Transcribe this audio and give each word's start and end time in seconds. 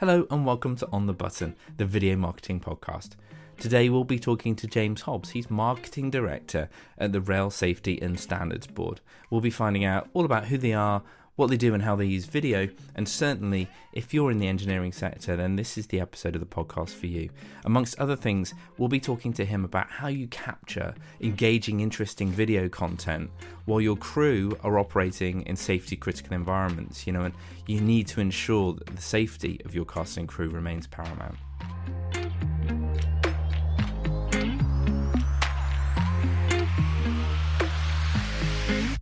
Hello 0.00 0.26
and 0.30 0.46
welcome 0.46 0.76
to 0.76 0.88
On 0.92 1.06
the 1.06 1.12
Button, 1.12 1.54
the 1.76 1.84
video 1.84 2.16
marketing 2.16 2.58
podcast. 2.58 3.16
Today 3.58 3.90
we'll 3.90 4.04
be 4.04 4.18
talking 4.18 4.56
to 4.56 4.66
James 4.66 5.02
Hobbs. 5.02 5.28
He's 5.28 5.50
marketing 5.50 6.08
director 6.10 6.70
at 6.96 7.12
the 7.12 7.20
Rail 7.20 7.50
Safety 7.50 8.00
and 8.00 8.18
Standards 8.18 8.66
Board. 8.66 9.02
We'll 9.28 9.42
be 9.42 9.50
finding 9.50 9.84
out 9.84 10.08
all 10.14 10.24
about 10.24 10.46
who 10.46 10.56
they 10.56 10.72
are, 10.72 11.02
what 11.36 11.48
they 11.48 11.56
do 11.56 11.72
and 11.74 11.82
how 11.82 11.96
they 11.96 12.04
use 12.04 12.26
video. 12.26 12.68
And 12.94 13.08
certainly, 13.08 13.68
if 13.92 14.12
you're 14.12 14.30
in 14.30 14.38
the 14.38 14.48
engineering 14.48 14.92
sector, 14.92 15.36
then 15.36 15.56
this 15.56 15.78
is 15.78 15.86
the 15.86 16.00
episode 16.00 16.34
of 16.34 16.40
the 16.40 16.46
podcast 16.46 16.90
for 16.90 17.06
you. 17.06 17.30
Amongst 17.64 17.98
other 17.98 18.16
things, 18.16 18.54
we'll 18.78 18.88
be 18.88 19.00
talking 19.00 19.32
to 19.34 19.44
him 19.44 19.64
about 19.64 19.90
how 19.90 20.08
you 20.08 20.26
capture 20.28 20.94
engaging, 21.20 21.80
interesting 21.80 22.28
video 22.30 22.68
content 22.68 23.30
while 23.64 23.80
your 23.80 23.96
crew 23.96 24.56
are 24.62 24.78
operating 24.78 25.42
in 25.42 25.56
safety 25.56 25.96
critical 25.96 26.34
environments, 26.34 27.06
you 27.06 27.12
know, 27.12 27.22
and 27.22 27.34
you 27.66 27.80
need 27.80 28.06
to 28.08 28.20
ensure 28.20 28.74
that 28.74 28.86
the 28.86 29.02
safety 29.02 29.60
of 29.64 29.74
your 29.74 29.84
casting 29.84 30.26
crew 30.26 30.48
remains 30.48 30.86
paramount. 30.86 31.36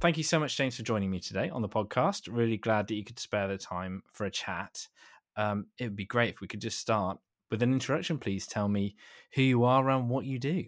Thank 0.01 0.17
you 0.17 0.23
so 0.23 0.39
much, 0.39 0.57
James, 0.57 0.77
for 0.77 0.85
joining 0.85 1.11
me 1.11 1.19
today 1.19 1.51
on 1.51 1.61
the 1.61 1.69
podcast. 1.69 2.29
Really 2.31 2.57
glad 2.57 2.87
that 2.87 2.95
you 2.95 3.03
could 3.03 3.19
spare 3.19 3.49
the 3.49 3.59
time 3.59 4.05
for 4.13 4.27
a 4.27 4.31
chat. 4.31 4.87
Um, 5.37 5.67
it 5.77 5.85
would 5.85 5.97
be 5.97 6.05
great 6.05 6.35
if 6.35 6.41
we 6.41 6.47
could 6.47 6.61
just 6.61 6.79
start 6.79 7.19
with 7.51 7.65
an 7.65 7.73
introduction. 7.73 8.17
Please 8.17 8.47
tell 8.47 8.69
me 8.69 8.95
who 9.35 9.43
you 9.43 9.65
are 9.65 9.91
and 9.91 10.09
what 10.09 10.25
you 10.25 10.39
do. 10.39 10.67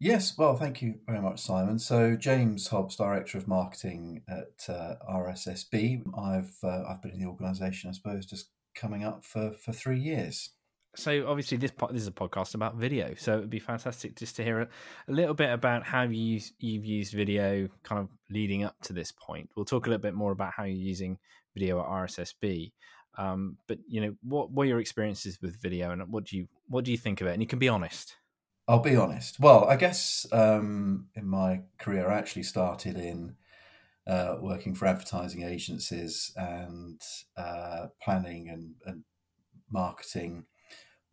Yes, 0.00 0.36
well, 0.36 0.56
thank 0.56 0.82
you 0.82 0.96
very 1.06 1.20
much, 1.20 1.38
Simon. 1.38 1.78
So, 1.78 2.16
James 2.16 2.66
Hobbs, 2.66 2.96
Director 2.96 3.38
of 3.38 3.46
Marketing 3.46 4.22
at 4.28 4.68
uh, 4.68 4.94
RSSB. 5.08 6.02
I've 6.18 6.56
uh, 6.64 6.82
I've 6.88 7.02
been 7.02 7.12
in 7.12 7.20
the 7.20 7.28
organisation, 7.28 7.90
I 7.90 7.92
suppose, 7.92 8.26
just 8.26 8.48
coming 8.74 9.04
up 9.04 9.24
for, 9.24 9.52
for 9.52 9.72
three 9.72 10.00
years 10.00 10.50
so 10.96 11.26
obviously 11.28 11.56
this 11.56 11.72
this 11.90 12.02
is 12.02 12.08
a 12.08 12.12
podcast 12.12 12.54
about 12.54 12.76
video, 12.76 13.14
so 13.16 13.36
it 13.36 13.40
would 13.40 13.50
be 13.50 13.58
fantastic 13.58 14.16
just 14.16 14.36
to 14.36 14.44
hear 14.44 14.60
a, 14.60 14.68
a 15.08 15.12
little 15.12 15.34
bit 15.34 15.50
about 15.50 15.84
how 15.84 16.02
you 16.02 16.40
you've 16.58 16.84
used 16.84 17.12
video, 17.14 17.68
kind 17.82 18.00
of 18.00 18.08
leading 18.30 18.64
up 18.64 18.74
to 18.82 18.92
this 18.92 19.12
point. 19.12 19.48
We'll 19.56 19.64
talk 19.64 19.86
a 19.86 19.90
little 19.90 20.02
bit 20.02 20.14
more 20.14 20.32
about 20.32 20.52
how 20.56 20.64
you're 20.64 20.76
using 20.76 21.18
video 21.54 21.80
at 21.80 21.86
RSSB, 21.86 22.72
um, 23.18 23.56
but 23.68 23.78
you 23.86 24.00
know 24.00 24.14
what 24.22 24.52
were 24.52 24.64
your 24.64 24.80
experiences 24.80 25.38
with 25.40 25.60
video, 25.60 25.92
and 25.92 26.02
what 26.10 26.24
do 26.24 26.36
you 26.36 26.48
what 26.68 26.84
do 26.84 26.90
you 26.90 26.98
think 26.98 27.20
of 27.20 27.28
it? 27.28 27.32
And 27.32 27.42
you 27.42 27.48
can 27.48 27.58
be 27.58 27.68
honest. 27.68 28.16
I'll 28.66 28.78
be 28.78 28.96
honest. 28.96 29.40
Well, 29.40 29.64
I 29.64 29.76
guess 29.76 30.26
um, 30.32 31.08
in 31.16 31.26
my 31.26 31.62
career, 31.78 32.08
I 32.08 32.18
actually 32.18 32.44
started 32.44 32.96
in 32.96 33.34
uh, 34.06 34.36
working 34.40 34.74
for 34.74 34.86
advertising 34.86 35.42
agencies 35.42 36.32
and 36.36 37.00
uh, 37.36 37.86
planning 38.00 38.48
and, 38.48 38.74
and 38.86 39.02
marketing 39.70 40.44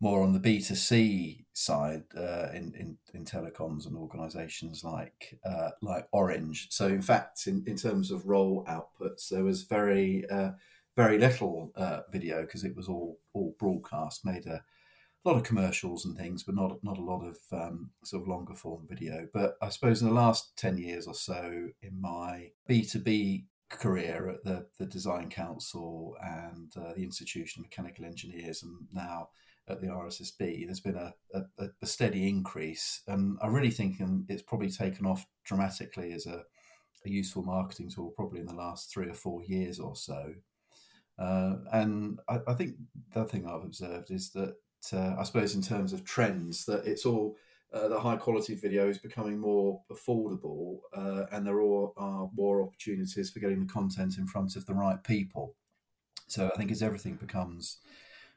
more 0.00 0.22
on 0.22 0.32
the 0.32 0.40
B2C 0.40 1.44
side 1.52 2.04
uh, 2.16 2.48
in, 2.54 2.72
in, 2.74 2.96
in, 3.14 3.24
telecoms 3.24 3.86
and 3.86 3.96
organizations 3.96 4.84
like 4.84 5.38
uh, 5.44 5.70
like 5.82 6.06
Orange. 6.12 6.68
So, 6.70 6.86
in 6.86 7.02
fact, 7.02 7.46
in, 7.46 7.64
in 7.66 7.76
terms 7.76 8.10
of 8.10 8.26
role 8.26 8.64
outputs, 8.68 9.28
there 9.28 9.42
was 9.42 9.64
very 9.64 10.24
uh, 10.30 10.52
very 10.96 11.18
little 11.18 11.72
uh, 11.76 12.00
video 12.10 12.42
because 12.42 12.64
it 12.64 12.76
was 12.76 12.88
all 12.88 13.18
all 13.32 13.56
broadcast. 13.58 14.24
Made 14.24 14.46
a 14.46 14.62
lot 15.24 15.36
of 15.36 15.42
commercials 15.42 16.04
and 16.04 16.16
things, 16.16 16.44
but 16.44 16.54
not 16.54 16.78
not 16.84 16.98
a 16.98 17.02
lot 17.02 17.24
of 17.24 17.36
um, 17.52 17.90
sort 18.04 18.22
of 18.22 18.28
longer 18.28 18.54
form 18.54 18.86
video. 18.88 19.26
But 19.32 19.56
I 19.60 19.68
suppose 19.68 20.00
in 20.00 20.08
the 20.08 20.14
last 20.14 20.56
ten 20.56 20.78
years 20.78 21.08
or 21.08 21.14
so, 21.14 21.68
in 21.82 22.00
my 22.00 22.50
B 22.68 22.84
two 22.84 23.00
B 23.00 23.46
career 23.68 24.28
at 24.28 24.44
the 24.44 24.66
the 24.78 24.86
Design 24.86 25.28
Council 25.28 26.16
and 26.22 26.72
uh, 26.76 26.92
the 26.94 27.02
Institution 27.02 27.60
of 27.60 27.66
Mechanical 27.66 28.04
Engineers, 28.04 28.62
and 28.62 28.76
now 28.92 29.30
at 29.70 29.80
the 29.80 29.88
RSSB, 29.88 30.66
there's 30.66 30.80
been 30.80 30.96
a, 30.96 31.14
a, 31.34 31.68
a, 31.82 31.86
steady 31.86 32.28
increase. 32.28 33.02
And 33.06 33.38
I 33.42 33.48
really 33.48 33.70
think 33.70 33.96
it's 34.28 34.42
probably 34.42 34.70
taken 34.70 35.06
off 35.06 35.26
dramatically 35.44 36.12
as 36.12 36.26
a, 36.26 36.44
a, 37.04 37.10
useful 37.10 37.42
marketing 37.42 37.90
tool, 37.90 38.12
probably 38.16 38.40
in 38.40 38.46
the 38.46 38.54
last 38.54 38.92
three 38.92 39.08
or 39.08 39.14
four 39.14 39.42
years 39.42 39.78
or 39.78 39.96
so. 39.96 40.34
Uh, 41.18 41.56
and 41.72 42.18
I, 42.28 42.40
I, 42.46 42.54
think 42.54 42.76
the 43.12 43.20
other 43.20 43.28
thing 43.28 43.46
I've 43.46 43.64
observed 43.64 44.10
is 44.10 44.30
that, 44.30 44.54
uh, 44.92 45.16
I 45.18 45.24
suppose, 45.24 45.54
in 45.54 45.62
terms 45.62 45.92
of 45.92 46.04
trends, 46.04 46.64
that 46.66 46.86
it's 46.86 47.04
all 47.04 47.36
uh, 47.72 47.88
the 47.88 48.00
high 48.00 48.16
quality 48.16 48.54
video 48.54 48.88
is 48.88 48.98
becoming 48.98 49.38
more 49.38 49.82
affordable, 49.92 50.78
uh, 50.96 51.24
and 51.32 51.46
there 51.46 51.60
are, 51.60 51.90
are 51.96 52.30
more 52.34 52.62
opportunities 52.62 53.30
for 53.30 53.40
getting 53.40 53.60
the 53.66 53.72
content 53.72 54.16
in 54.16 54.26
front 54.26 54.56
of 54.56 54.64
the 54.66 54.74
right 54.74 55.02
people. 55.04 55.54
So 56.28 56.46
I 56.46 56.56
think 56.56 56.70
as 56.70 56.82
everything 56.82 57.16
becomes 57.16 57.78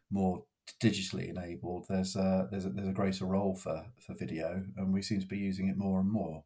more 0.10 0.44
digitally 0.82 1.30
enabled, 1.30 1.86
there's 1.90 2.16
a 2.16 2.48
there's 2.52 2.66
a, 2.66 2.70
there's 2.70 2.90
a 2.90 2.94
greater 2.94 3.26
role 3.26 3.56
for 3.56 3.86
for 4.00 4.14
video, 4.16 4.64
and 4.78 4.94
we 4.94 5.02
seem 5.02 5.20
to 5.20 5.28
be 5.28 5.38
using 5.38 5.68
it 5.68 5.78
more 5.78 6.00
and 6.00 6.10
more. 6.12 6.44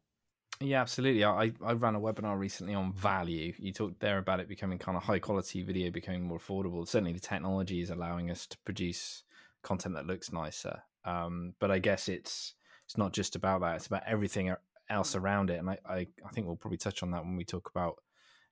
Yeah, 0.60 0.80
absolutely. 0.80 1.22
I, 1.22 1.52
I 1.62 1.72
ran 1.72 1.96
a 1.96 2.00
webinar 2.00 2.38
recently 2.38 2.72
on 2.72 2.94
value. 2.94 3.52
You 3.58 3.72
talked 3.72 4.00
there 4.00 4.16
about 4.16 4.40
it 4.40 4.48
becoming 4.48 4.78
kind 4.78 4.96
of 4.96 5.02
high 5.02 5.18
quality 5.18 5.62
video 5.62 5.90
becoming 5.90 6.22
more 6.22 6.38
affordable. 6.38 6.88
Certainly, 6.88 7.12
the 7.12 7.20
technology 7.20 7.80
is 7.80 7.90
allowing 7.90 8.30
us 8.30 8.46
to 8.46 8.58
produce 8.64 9.22
content 9.62 9.94
that 9.96 10.06
looks 10.06 10.32
nicer. 10.32 10.82
Um, 11.04 11.54
but 11.60 11.70
I 11.70 11.78
guess 11.78 12.08
it's 12.08 12.54
it's 12.86 12.96
not 12.96 13.12
just 13.12 13.36
about 13.36 13.60
that; 13.60 13.76
it's 13.76 13.86
about 13.86 14.04
everything 14.06 14.54
else 14.88 15.14
around 15.14 15.50
it. 15.50 15.58
And 15.58 15.68
I, 15.68 15.78
I, 15.86 16.06
I 16.24 16.30
think 16.32 16.46
we'll 16.46 16.56
probably 16.56 16.78
touch 16.78 17.02
on 17.02 17.10
that 17.10 17.24
when 17.24 17.36
we 17.36 17.44
talk 17.44 17.70
about 17.70 17.96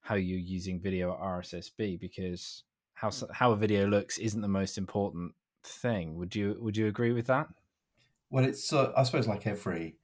how 0.03 0.16
you're 0.16 0.38
using 0.38 0.80
video 0.80 1.12
at 1.12 1.20
RSSB 1.20 1.98
because 1.98 2.64
how 2.92 3.10
how 3.32 3.53
a 3.53 3.56
video 3.56 3.86
looks 3.86 4.19
isn't 4.19 4.42
the 4.42 4.48
most 4.48 4.76
important 4.76 5.32
thing. 5.66 6.16
Would 6.16 6.34
you 6.34 6.56
would 6.60 6.76
you 6.76 6.86
agree 6.86 7.12
with 7.12 7.26
that? 7.26 7.48
Well, 8.30 8.44
it's 8.44 8.72
uh, 8.72 8.92
I 8.97 9.02
suppose 9.04 9.26
like 9.26 9.47
every 9.47 9.97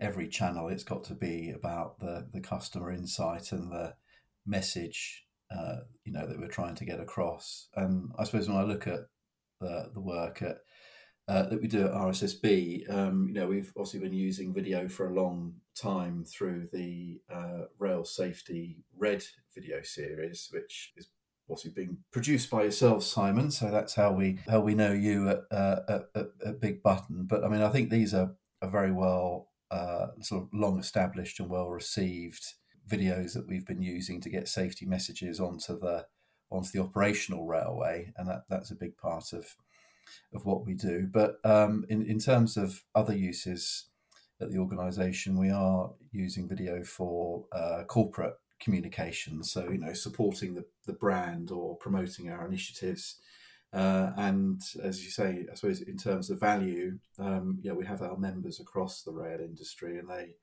every 0.00 0.28
channel, 0.28 0.68
it's 0.68 0.84
got 0.84 1.04
to 1.04 1.14
be 1.14 1.50
about 1.50 1.98
the 1.98 2.28
the 2.32 2.40
customer 2.40 2.92
insight 2.92 3.52
and 3.52 3.70
the 3.70 3.94
message 4.46 5.26
uh, 5.50 5.80
you 6.04 6.12
know 6.12 6.26
that 6.26 6.38
we're 6.38 6.48
trying 6.48 6.74
to 6.76 6.84
get 6.84 7.00
across. 7.00 7.68
And 7.74 8.10
I 8.18 8.24
suppose 8.24 8.48
when 8.48 8.58
I 8.58 8.62
look 8.62 8.86
at 8.86 9.00
the 9.60 9.90
the 9.92 10.00
work 10.00 10.42
at 10.42 10.58
uh, 11.28 11.44
that 11.44 11.60
we 11.60 11.68
do 11.68 11.86
at 11.86 11.92
RSSB, 11.92 12.92
um, 12.92 13.26
you 13.28 13.34
know, 13.34 13.46
we've 13.46 13.72
obviously 13.76 14.00
been 14.00 14.12
using 14.12 14.52
video 14.52 14.88
for 14.88 15.08
a 15.08 15.14
long 15.14 15.54
time 15.76 16.24
through 16.24 16.66
the 16.72 17.20
uh, 17.32 17.66
Rail 17.78 18.04
Safety 18.04 18.78
Red 18.96 19.22
video 19.54 19.80
series, 19.82 20.48
which 20.52 20.92
is 20.96 21.08
obviously 21.50 21.72
being 21.72 21.98
produced 22.12 22.50
by 22.50 22.62
yourself, 22.62 23.02
Simon. 23.02 23.50
So 23.50 23.70
that's 23.70 23.94
how 23.94 24.12
we 24.12 24.38
how 24.48 24.60
we 24.60 24.74
know 24.74 24.92
you 24.92 25.28
at, 25.28 25.40
uh, 25.50 25.80
at, 26.14 26.26
at, 26.46 26.60
Big 26.60 26.82
Button. 26.82 27.26
But 27.26 27.44
I 27.44 27.48
mean, 27.48 27.62
I 27.62 27.68
think 27.70 27.90
these 27.90 28.14
are, 28.14 28.34
are 28.62 28.70
very 28.70 28.92
well 28.92 29.48
uh, 29.70 30.08
sort 30.20 30.44
of 30.44 30.48
long 30.52 30.78
established 30.78 31.40
and 31.40 31.50
well 31.50 31.70
received 31.70 32.54
videos 32.88 33.34
that 33.34 33.46
we've 33.46 33.66
been 33.66 33.82
using 33.82 34.20
to 34.20 34.30
get 34.30 34.48
safety 34.48 34.86
messages 34.86 35.40
onto 35.40 35.78
the 35.78 36.06
onto 36.50 36.70
the 36.72 36.82
operational 36.82 37.46
railway, 37.46 38.12
and 38.16 38.28
that 38.28 38.44
that's 38.48 38.70
a 38.70 38.76
big 38.76 38.96
part 38.96 39.32
of 39.32 39.46
of 40.34 40.44
what 40.44 40.64
we 40.64 40.74
do. 40.74 41.08
But 41.10 41.38
um, 41.44 41.84
in 41.88 42.04
in 42.06 42.18
terms 42.18 42.56
of 42.56 42.82
other 42.94 43.16
uses 43.16 43.86
at 44.40 44.50
the 44.50 44.58
organisation, 44.58 45.38
we 45.38 45.50
are 45.50 45.90
using 46.12 46.48
video 46.48 46.82
for 46.82 47.44
uh, 47.52 47.84
corporate 47.86 48.34
communications. 48.60 49.50
So, 49.50 49.70
you 49.70 49.78
know, 49.78 49.92
supporting 49.92 50.54
the, 50.54 50.64
the 50.86 50.92
brand 50.92 51.50
or 51.50 51.76
promoting 51.76 52.30
our 52.30 52.46
initiatives. 52.46 53.16
Uh, 53.72 54.10
and 54.16 54.60
as 54.82 55.04
you 55.04 55.10
say, 55.10 55.46
I 55.50 55.54
suppose 55.54 55.80
in 55.80 55.96
terms 55.96 56.30
of 56.30 56.40
value, 56.40 56.98
um, 57.18 57.58
yeah, 57.62 57.72
we 57.72 57.86
have 57.86 58.02
our 58.02 58.16
members 58.16 58.60
across 58.60 59.02
the 59.02 59.12
rail 59.12 59.40
industry, 59.40 59.98
and 59.98 60.10
they 60.10 60.34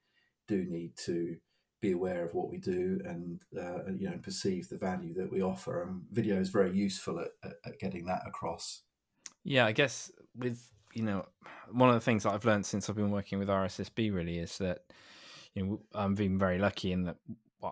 do 0.48 0.66
need 0.66 0.96
to 1.06 1.38
be 1.82 1.92
aware 1.92 2.26
of 2.26 2.34
what 2.34 2.50
we 2.50 2.58
do 2.58 3.00
and 3.06 3.42
uh, 3.56 3.92
you 3.92 4.10
know 4.10 4.18
perceive 4.18 4.68
the 4.70 4.78
value 4.78 5.14
that 5.14 5.32
we 5.32 5.42
offer. 5.42 5.84
And 5.84 6.04
video 6.12 6.40
is 6.40 6.50
very 6.50 6.72
useful 6.72 7.20
at, 7.20 7.30
at, 7.44 7.54
at 7.66 7.80
getting 7.80 8.06
that 8.06 8.24
across. 8.26 8.82
Yeah, 9.44 9.66
I 9.66 9.74
guess 9.74 10.12
with 10.36 10.70
you 10.94 11.04
know 11.04 11.26
one 11.72 11.90
of 11.90 11.96
the 11.96 12.02
things 12.02 12.24
that 12.24 12.34
I've 12.34 12.46
learned 12.46 12.66
since 12.66 12.90
I've 12.90 12.96
been 12.96 13.12
working 13.12 13.40
with 13.40 13.50
RSSB 13.50 14.14
really 14.14 14.40
is 14.40 14.58
that 14.60 14.86
you 15.54 15.66
know 15.66 15.82
I'm 15.94 16.16
being 16.16 16.40
very 16.40 16.60
lucky 16.60 16.94
in 16.94 17.04
that 17.04 17.18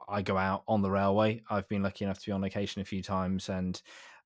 I 0.07 0.21
go 0.21 0.37
out 0.37 0.63
on 0.67 0.81
the 0.81 0.91
railway. 0.91 1.41
I've 1.49 1.67
been 1.67 1.83
lucky 1.83 2.05
enough 2.05 2.19
to 2.19 2.25
be 2.25 2.31
on 2.31 2.41
location 2.41 2.81
a 2.81 2.85
few 2.85 3.03
times, 3.03 3.49
and 3.49 3.79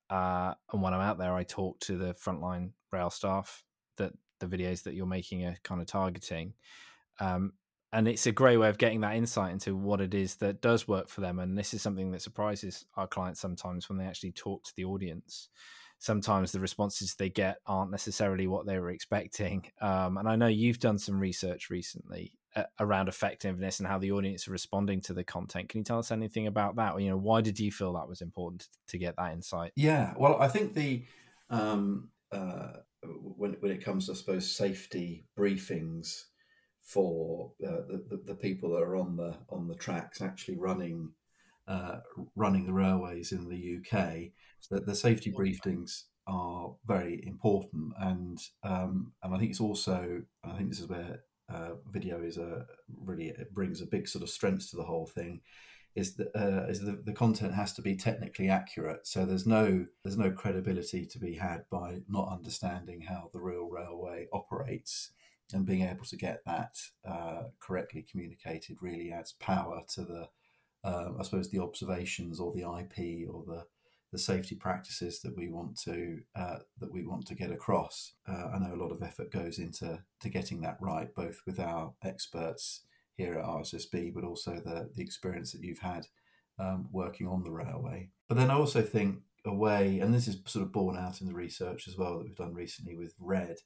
uh, 0.09 0.53
and 0.71 0.81
when 0.81 0.93
I'm 0.93 1.01
out 1.01 1.17
there, 1.17 1.33
I 1.33 1.43
talk 1.43 1.79
to 1.81 1.97
the 1.97 2.13
frontline 2.13 2.71
rail 2.91 3.09
staff 3.09 3.63
that 3.97 4.13
the 4.39 4.47
videos 4.47 4.83
that 4.83 4.95
you're 4.95 5.05
making 5.05 5.45
are 5.45 5.57
kind 5.63 5.81
of 5.81 5.87
targeting. 5.87 6.53
Um, 7.19 7.53
and 7.91 8.07
it's 8.07 8.27
a 8.27 8.31
great 8.31 8.57
way 8.57 8.69
of 8.69 8.77
getting 8.77 9.01
that 9.01 9.15
insight 9.15 9.51
into 9.51 9.75
what 9.75 9.99
it 9.99 10.13
is 10.13 10.35
that 10.35 10.61
does 10.61 10.87
work 10.87 11.09
for 11.09 11.21
them. 11.21 11.39
And 11.39 11.57
this 11.57 11.73
is 11.73 11.81
something 11.81 12.11
that 12.11 12.21
surprises 12.21 12.85
our 12.95 13.07
clients 13.07 13.39
sometimes 13.39 13.89
when 13.89 13.97
they 13.97 14.05
actually 14.05 14.31
talk 14.31 14.63
to 14.63 14.73
the 14.75 14.85
audience. 14.85 15.49
Sometimes 15.99 16.51
the 16.51 16.59
responses 16.59 17.15
they 17.15 17.29
get 17.29 17.57
aren't 17.67 17.91
necessarily 17.91 18.47
what 18.47 18.65
they 18.65 18.79
were 18.79 18.89
expecting. 18.89 19.69
Um, 19.81 20.17
and 20.17 20.27
I 20.27 20.35
know 20.35 20.47
you've 20.47 20.79
done 20.79 20.97
some 20.97 21.19
research 21.19 21.69
recently 21.69 22.33
around 22.79 23.07
effectiveness 23.07 23.79
and 23.79 23.87
how 23.87 23.99
the 23.99 24.11
audience 24.11 24.47
are 24.47 24.51
responding 24.51 25.01
to 25.01 25.13
the 25.13 25.23
content. 25.23 25.69
Can 25.69 25.79
you 25.79 25.83
tell 25.83 25.99
us 25.99 26.11
anything 26.11 26.47
about 26.47 26.75
that? 26.77 26.99
You 26.99 27.09
know, 27.09 27.17
why 27.17 27.41
did 27.41 27.59
you 27.59 27.71
feel 27.71 27.93
that 27.93 28.07
was 28.07 28.21
important 28.21 28.67
to 28.87 28.97
get 28.97 29.15
that 29.17 29.33
insight? 29.33 29.71
Yeah, 29.75 30.13
well, 30.17 30.41
I 30.41 30.47
think 30.47 30.73
the 30.73 31.03
um, 31.49 32.09
uh, 32.31 32.73
when 33.03 33.53
when 33.59 33.71
it 33.71 33.83
comes 33.83 34.05
to 34.05 34.13
I 34.13 34.15
suppose 34.15 34.51
safety 34.51 35.25
briefings 35.37 36.23
for 36.81 37.51
uh, 37.65 37.85
the, 37.87 38.21
the 38.25 38.35
people 38.35 38.71
that 38.71 38.83
are 38.83 38.95
on 38.95 39.15
the 39.15 39.35
on 39.49 39.67
the 39.67 39.75
tracks 39.75 40.21
actually 40.21 40.57
running 40.57 41.11
uh, 41.67 41.99
running 42.35 42.65
the 42.65 42.73
railways 42.73 43.31
in 43.31 43.47
the 43.47 43.77
UK, 43.77 44.31
that 44.67 44.85
the 44.85 44.95
safety 44.95 45.31
briefings 45.31 46.03
are 46.27 46.75
very 46.85 47.23
important, 47.25 47.93
and 47.99 48.37
um, 48.63 49.13
and 49.23 49.33
I 49.33 49.37
think 49.37 49.51
it's 49.51 49.61
also 49.61 50.21
I 50.43 50.57
think 50.57 50.69
this 50.69 50.79
is 50.79 50.87
where 50.87 51.23
uh, 51.51 51.71
video 51.89 52.21
is 52.21 52.37
a 52.37 52.65
really 53.03 53.29
it 53.29 53.53
brings 53.53 53.81
a 53.81 53.87
big 53.87 54.07
sort 54.07 54.23
of 54.23 54.29
strength 54.29 54.69
to 54.69 54.77
the 54.77 54.83
whole 54.83 55.07
thing. 55.07 55.41
Is 55.95 56.15
that 56.15 56.29
uh, 56.35 56.69
is 56.69 56.81
the, 56.81 57.01
the 57.03 57.13
content 57.13 57.55
has 57.55 57.73
to 57.73 57.81
be 57.81 57.95
technically 57.95 58.47
accurate, 58.47 59.07
so 59.07 59.25
there's 59.25 59.47
no 59.47 59.87
there's 60.03 60.17
no 60.17 60.31
credibility 60.31 61.05
to 61.07 61.19
be 61.19 61.33
had 61.33 61.63
by 61.71 62.01
not 62.07 62.31
understanding 62.31 63.01
how 63.01 63.31
the 63.33 63.41
real 63.41 63.67
railway 63.67 64.27
operates, 64.31 65.11
and 65.51 65.65
being 65.65 65.81
able 65.81 66.05
to 66.05 66.15
get 66.15 66.41
that 66.45 66.75
uh, 67.07 67.43
correctly 67.59 68.05
communicated 68.09 68.77
really 68.81 69.11
adds 69.11 69.33
power 69.33 69.81
to 69.95 70.01
the 70.01 70.29
um, 70.83 71.17
I 71.19 71.23
suppose 71.23 71.49
the 71.49 71.59
observations 71.59 72.39
or 72.39 72.53
the 72.53 72.61
IP 72.61 73.27
or 73.27 73.43
the 73.45 73.65
the 74.11 74.19
safety 74.19 74.55
practices 74.55 75.21
that 75.21 75.35
we 75.37 75.49
want 75.49 75.79
to 75.81 76.19
uh, 76.35 76.57
that 76.79 76.91
we 76.91 77.05
want 77.05 77.27
to 77.27 77.35
get 77.35 77.51
across. 77.51 78.13
Uh, 78.27 78.49
I 78.53 78.59
know 78.59 78.73
a 78.73 78.81
lot 78.81 78.91
of 78.91 79.03
effort 79.03 79.31
goes 79.31 79.59
into 79.59 80.01
to 80.21 80.29
getting 80.29 80.61
that 80.61 80.77
right, 80.81 81.13
both 81.13 81.41
with 81.45 81.59
our 81.59 81.93
experts 82.03 82.81
here 83.15 83.35
at 83.35 83.45
RSSB, 83.45 84.13
but 84.13 84.23
also 84.23 84.55
the 84.55 84.89
the 84.95 85.03
experience 85.03 85.51
that 85.51 85.63
you've 85.63 85.79
had 85.79 86.07
um, 86.57 86.89
working 86.91 87.27
on 87.27 87.43
the 87.43 87.51
railway. 87.51 88.09
But 88.27 88.37
then 88.37 88.51
I 88.51 88.55
also 88.55 88.81
think 88.81 89.19
a 89.45 89.53
way, 89.53 89.99
and 89.99 90.13
this 90.13 90.27
is 90.27 90.41
sort 90.45 90.65
of 90.65 90.71
borne 90.71 90.97
out 90.97 91.21
in 91.21 91.27
the 91.27 91.33
research 91.33 91.87
as 91.87 91.97
well 91.97 92.17
that 92.17 92.25
we've 92.25 92.35
done 92.35 92.53
recently 92.53 92.95
with 92.95 93.13
RED, 93.19 93.57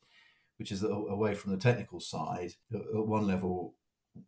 which 0.58 0.72
is 0.72 0.84
away 0.84 1.34
from 1.34 1.52
the 1.52 1.58
technical 1.58 2.00
side. 2.00 2.54
At 2.74 2.84
one 2.94 3.28
level, 3.28 3.76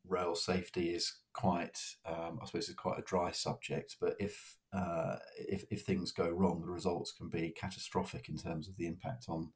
rail 0.07 0.35
safety 0.35 0.89
is 0.89 1.19
quite, 1.33 1.77
um, 2.05 2.39
I 2.41 2.45
suppose, 2.45 2.69
it's 2.69 2.77
quite 2.77 2.99
a 2.99 3.03
dry 3.03 3.31
subject. 3.31 3.97
But 3.99 4.15
if 4.19 4.57
uh, 4.73 5.17
if 5.37 5.65
if 5.69 5.83
things 5.83 6.11
go 6.11 6.29
wrong, 6.29 6.61
the 6.61 6.71
results 6.71 7.13
can 7.17 7.29
be 7.29 7.53
catastrophic 7.55 8.29
in 8.29 8.37
terms 8.37 8.67
of 8.67 8.77
the 8.77 8.87
impact 8.87 9.25
on 9.27 9.51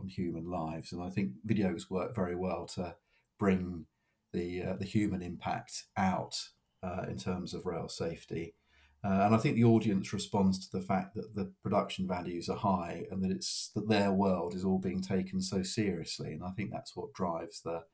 on 0.00 0.08
human 0.08 0.50
lives. 0.50 0.92
And 0.92 1.02
I 1.02 1.10
think 1.10 1.32
videos 1.46 1.90
work 1.90 2.14
very 2.14 2.36
well 2.36 2.66
to 2.74 2.96
bring 3.38 3.86
the 4.32 4.62
uh, 4.62 4.76
the 4.76 4.84
human 4.84 5.22
impact 5.22 5.84
out 5.96 6.34
uh, 6.82 7.04
in 7.08 7.18
terms 7.18 7.54
of 7.54 7.66
rail 7.66 7.88
safety. 7.88 8.54
Uh, 9.04 9.22
and 9.26 9.34
I 9.34 9.38
think 9.38 9.54
the 9.54 9.64
audience 9.64 10.12
responds 10.12 10.58
to 10.58 10.76
the 10.76 10.84
fact 10.84 11.14
that 11.14 11.36
the 11.36 11.52
production 11.62 12.08
values 12.08 12.48
are 12.48 12.56
high 12.56 13.06
and 13.12 13.22
that 13.22 13.30
it's 13.30 13.70
that 13.76 13.88
their 13.88 14.12
world 14.12 14.54
is 14.54 14.64
all 14.64 14.80
being 14.80 15.02
taken 15.02 15.40
so 15.40 15.62
seriously. 15.62 16.32
And 16.32 16.42
I 16.42 16.50
think 16.50 16.72
that's 16.72 16.96
what 16.96 17.12
drives 17.12 17.60
the 17.62 17.84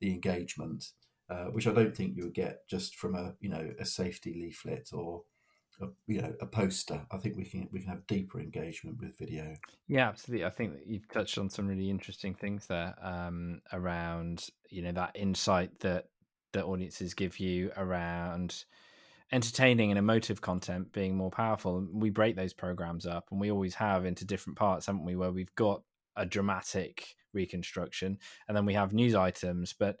the 0.00 0.10
engagement 0.12 0.86
uh, 1.30 1.46
which 1.46 1.66
I 1.66 1.72
don't 1.72 1.96
think 1.96 2.16
you 2.16 2.24
would 2.24 2.34
get 2.34 2.68
just 2.68 2.96
from 2.96 3.14
a 3.14 3.34
you 3.40 3.48
know 3.48 3.72
a 3.78 3.84
safety 3.84 4.34
leaflet 4.34 4.90
or 4.92 5.22
a, 5.80 5.86
you 6.06 6.20
know 6.20 6.32
a 6.40 6.46
poster. 6.46 7.06
I 7.10 7.16
think 7.18 7.36
we 7.36 7.44
can 7.44 7.68
we 7.72 7.80
can 7.80 7.88
have 7.88 8.06
deeper 8.06 8.40
engagement 8.40 8.98
with 9.00 9.18
video. 9.18 9.54
Yeah, 9.88 10.08
absolutely. 10.08 10.46
I 10.46 10.50
think 10.50 10.74
that 10.74 10.86
you've 10.86 11.08
touched 11.08 11.38
on 11.38 11.50
some 11.50 11.66
really 11.66 11.90
interesting 11.90 12.34
things 12.34 12.66
there 12.66 12.94
um, 13.02 13.60
around 13.72 14.48
you 14.70 14.82
know 14.82 14.92
that 14.92 15.12
insight 15.14 15.80
that 15.80 16.06
that 16.52 16.64
audiences 16.64 17.14
give 17.14 17.38
you 17.40 17.72
around 17.76 18.64
entertaining 19.32 19.90
and 19.90 19.98
emotive 19.98 20.40
content 20.40 20.92
being 20.92 21.16
more 21.16 21.30
powerful. 21.30 21.86
We 21.92 22.10
break 22.10 22.36
those 22.36 22.52
programs 22.52 23.06
up, 23.06 23.28
and 23.30 23.40
we 23.40 23.50
always 23.50 23.74
have 23.74 24.04
into 24.04 24.24
different 24.24 24.58
parts, 24.58 24.86
haven't 24.86 25.04
we? 25.04 25.16
Where 25.16 25.32
we've 25.32 25.54
got 25.54 25.82
a 26.16 26.24
dramatic 26.24 27.16
reconstruction, 27.32 28.18
and 28.46 28.56
then 28.56 28.66
we 28.66 28.74
have 28.74 28.92
news 28.92 29.14
items, 29.14 29.72
but 29.72 29.96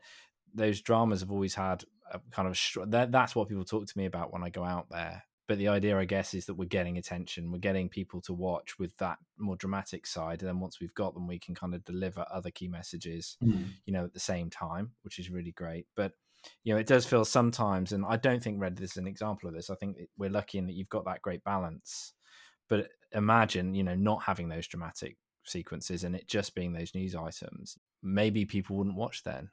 those 0.54 0.80
dramas 0.80 1.20
have 1.20 1.30
always 1.30 1.54
had 1.54 1.84
a 2.12 2.20
kind 2.30 2.48
of 2.48 2.90
that, 2.90 3.12
that's 3.12 3.34
what 3.34 3.48
people 3.48 3.64
talk 3.64 3.86
to 3.86 3.98
me 3.98 4.06
about 4.06 4.32
when 4.32 4.42
I 4.42 4.50
go 4.50 4.64
out 4.64 4.86
there. 4.90 5.24
But 5.46 5.58
the 5.58 5.68
idea, 5.68 5.98
I 5.98 6.06
guess, 6.06 6.32
is 6.32 6.46
that 6.46 6.54
we're 6.54 6.64
getting 6.64 6.96
attention, 6.96 7.52
we're 7.52 7.58
getting 7.58 7.90
people 7.90 8.22
to 8.22 8.32
watch 8.32 8.78
with 8.78 8.96
that 8.96 9.18
more 9.36 9.56
dramatic 9.56 10.06
side, 10.06 10.40
and 10.40 10.48
then 10.48 10.58
once 10.58 10.80
we've 10.80 10.94
got 10.94 11.12
them, 11.12 11.26
we 11.26 11.38
can 11.38 11.54
kind 11.54 11.74
of 11.74 11.84
deliver 11.84 12.24
other 12.30 12.50
key 12.50 12.68
messages, 12.68 13.36
mm. 13.44 13.66
you 13.84 13.92
know, 13.92 14.04
at 14.04 14.14
the 14.14 14.20
same 14.20 14.48
time, 14.48 14.92
which 15.02 15.18
is 15.18 15.30
really 15.30 15.52
great. 15.52 15.86
But 15.96 16.12
you 16.62 16.72
know, 16.72 16.80
it 16.80 16.86
does 16.86 17.04
feel 17.04 17.24
sometimes, 17.26 17.92
and 17.92 18.04
I 18.06 18.16
don't 18.16 18.42
think 18.42 18.60
Red 18.60 18.80
is 18.80 18.96
an 18.96 19.06
example 19.06 19.48
of 19.48 19.54
this. 19.54 19.68
I 19.68 19.74
think 19.74 19.98
we're 20.16 20.30
lucky 20.30 20.58
in 20.58 20.66
that 20.66 20.74
you've 20.74 20.88
got 20.88 21.04
that 21.04 21.22
great 21.22 21.44
balance. 21.44 22.12
But 22.68 22.88
imagine, 23.12 23.74
you 23.74 23.82
know, 23.82 23.94
not 23.94 24.22
having 24.22 24.48
those 24.48 24.66
dramatic 24.66 25.18
sequences 25.44 26.04
and 26.04 26.16
it 26.16 26.26
just 26.26 26.54
being 26.54 26.72
those 26.72 26.94
news 26.94 27.14
items. 27.14 27.76
Maybe 28.02 28.46
people 28.46 28.76
wouldn't 28.76 28.96
watch 28.96 29.22
then 29.22 29.50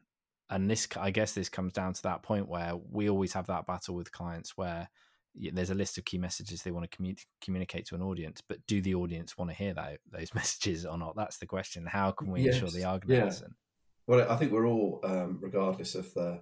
and 0.52 0.70
this 0.70 0.88
i 1.00 1.10
guess 1.10 1.34
this 1.34 1.50
comes 1.50 1.74
down 1.74 1.94
to 1.94 2.04
that 2.04 2.22
point 2.22 2.48
where 2.48 2.74
we 2.92 3.10
always 3.10 3.34
have 3.34 3.48
that 3.48 3.66
battle 3.66 3.96
with 3.96 4.12
clients 4.12 4.56
where 4.56 4.88
there's 5.54 5.70
a 5.70 5.76
list 5.76 5.98
of 5.98 6.04
key 6.04 6.18
messages 6.18 6.62
they 6.62 6.72
want 6.72 6.90
to 6.90 6.98
commu- 6.98 7.26
communicate 7.42 7.86
to 7.86 7.96
an 7.96 8.02
audience 8.02 8.42
but 8.48 8.60
do 8.68 8.82
the 8.82 8.94
audience 8.94 9.38
want 9.38 9.50
to 9.50 9.56
hear 9.56 9.74
that, 9.74 10.00
those 10.12 10.34
messages 10.36 10.86
or 10.86 10.98
not 10.98 11.16
that's 11.16 11.38
the 11.38 11.46
question 11.46 11.86
how 11.86 12.12
can 12.12 12.30
we 12.30 12.42
yes. 12.42 12.56
ensure 12.56 12.70
they 12.70 12.84
are 12.84 13.00
going 13.00 13.08
to 13.08 13.16
yeah. 13.16 13.26
listen 13.26 13.56
well 14.06 14.30
i 14.30 14.36
think 14.36 14.52
we're 14.52 14.68
all 14.68 15.00
um, 15.04 15.40
regardless 15.42 15.96
of 15.96 16.14
the 16.14 16.40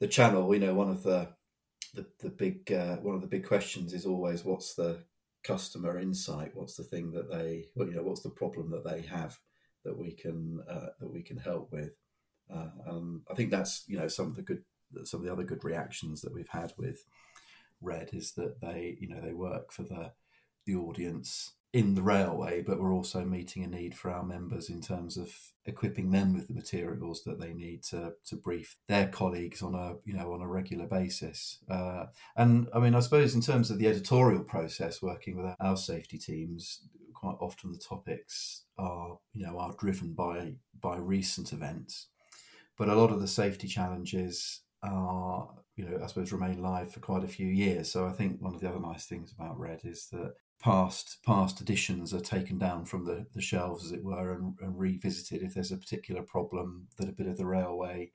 the 0.00 0.08
channel 0.08 0.46
we 0.46 0.58
know 0.58 0.74
one 0.74 0.90
of 0.90 1.02
the 1.02 1.28
the, 1.94 2.04
the 2.20 2.28
big 2.28 2.70
uh, 2.70 2.96
one 2.96 3.14
of 3.14 3.22
the 3.22 3.26
big 3.26 3.46
questions 3.46 3.94
is 3.94 4.04
always 4.04 4.44
what's 4.44 4.74
the 4.74 4.98
customer 5.44 5.98
insight 5.98 6.50
what's 6.54 6.76
the 6.76 6.82
thing 6.82 7.12
that 7.12 7.30
they 7.30 7.64
well, 7.74 7.88
you 7.88 7.94
know 7.94 8.02
what's 8.02 8.22
the 8.22 8.28
problem 8.28 8.70
that 8.70 8.84
they 8.84 9.00
have 9.00 9.38
that 9.84 9.96
we 9.96 10.12
can 10.12 10.60
uh, 10.68 10.88
that 11.00 11.10
we 11.10 11.22
can 11.22 11.38
help 11.38 11.72
with 11.72 11.92
uh, 12.52 12.70
um, 12.86 13.22
I 13.30 13.34
think 13.34 13.50
that's 13.50 13.84
you 13.86 13.98
know 13.98 14.08
some 14.08 14.26
of 14.26 14.36
the 14.36 14.42
good 14.42 14.62
some 15.04 15.20
of 15.20 15.26
the 15.26 15.32
other 15.32 15.44
good 15.44 15.64
reactions 15.64 16.22
that 16.22 16.32
we've 16.32 16.48
had 16.48 16.72
with 16.76 17.04
Red 17.80 18.10
is 18.12 18.32
that 18.32 18.60
they 18.60 18.96
you 19.00 19.08
know 19.08 19.20
they 19.20 19.32
work 19.32 19.72
for 19.72 19.82
the 19.82 20.12
the 20.66 20.74
audience 20.74 21.52
in 21.72 21.94
the 21.94 22.02
railway, 22.02 22.62
but 22.62 22.80
we're 22.80 22.94
also 22.94 23.24
meeting 23.24 23.62
a 23.62 23.66
need 23.66 23.94
for 23.94 24.10
our 24.10 24.22
members 24.24 24.70
in 24.70 24.80
terms 24.80 25.18
of 25.18 25.34
equipping 25.66 26.10
them 26.10 26.32
with 26.32 26.48
the 26.48 26.54
materials 26.54 27.22
that 27.24 27.38
they 27.38 27.52
need 27.52 27.82
to 27.82 28.14
to 28.24 28.36
brief 28.36 28.76
their 28.88 29.06
colleagues 29.06 29.62
on 29.62 29.74
a 29.74 29.96
you 30.04 30.14
know 30.14 30.32
on 30.32 30.40
a 30.40 30.48
regular 30.48 30.86
basis. 30.86 31.58
Uh, 31.70 32.06
and 32.36 32.68
I 32.74 32.78
mean, 32.78 32.94
I 32.94 33.00
suppose 33.00 33.34
in 33.34 33.42
terms 33.42 33.70
of 33.70 33.78
the 33.78 33.88
editorial 33.88 34.42
process, 34.42 35.02
working 35.02 35.36
with 35.36 35.54
our 35.60 35.76
safety 35.76 36.18
teams, 36.18 36.80
quite 37.14 37.36
often 37.40 37.72
the 37.72 37.78
topics 37.78 38.64
are 38.78 39.18
you 39.34 39.46
know 39.46 39.58
are 39.58 39.74
driven 39.78 40.14
by 40.14 40.54
by 40.80 40.96
recent 40.96 41.52
events 41.52 42.06
but 42.78 42.88
a 42.88 42.94
lot 42.94 43.10
of 43.10 43.20
the 43.20 43.28
safety 43.28 43.66
challenges 43.66 44.60
are, 44.82 45.48
you 45.76 45.84
know, 45.84 45.98
I 46.02 46.06
suppose 46.06 46.32
remain 46.32 46.62
live 46.62 46.92
for 46.92 47.00
quite 47.00 47.24
a 47.24 47.28
few 47.28 47.48
years. 47.48 47.90
So 47.90 48.06
I 48.06 48.12
think 48.12 48.40
one 48.40 48.54
of 48.54 48.60
the 48.60 48.68
other 48.68 48.80
nice 48.80 49.06
things 49.06 49.32
about 49.32 49.58
Red 49.58 49.80
is 49.84 50.08
that 50.12 50.34
past 50.60 51.18
past 51.26 51.60
editions 51.60 52.14
are 52.14 52.20
taken 52.20 52.58
down 52.58 52.84
from 52.84 53.04
the, 53.04 53.26
the 53.34 53.40
shelves, 53.40 53.84
as 53.84 53.92
it 53.92 54.04
were, 54.04 54.32
and, 54.32 54.54
and 54.60 54.78
revisited 54.78 55.42
if 55.42 55.54
there's 55.54 55.72
a 55.72 55.76
particular 55.76 56.22
problem 56.22 56.88
that 56.98 57.08
a 57.08 57.12
bit 57.12 57.26
of 57.26 57.36
the 57.36 57.46
railway 57.46 58.12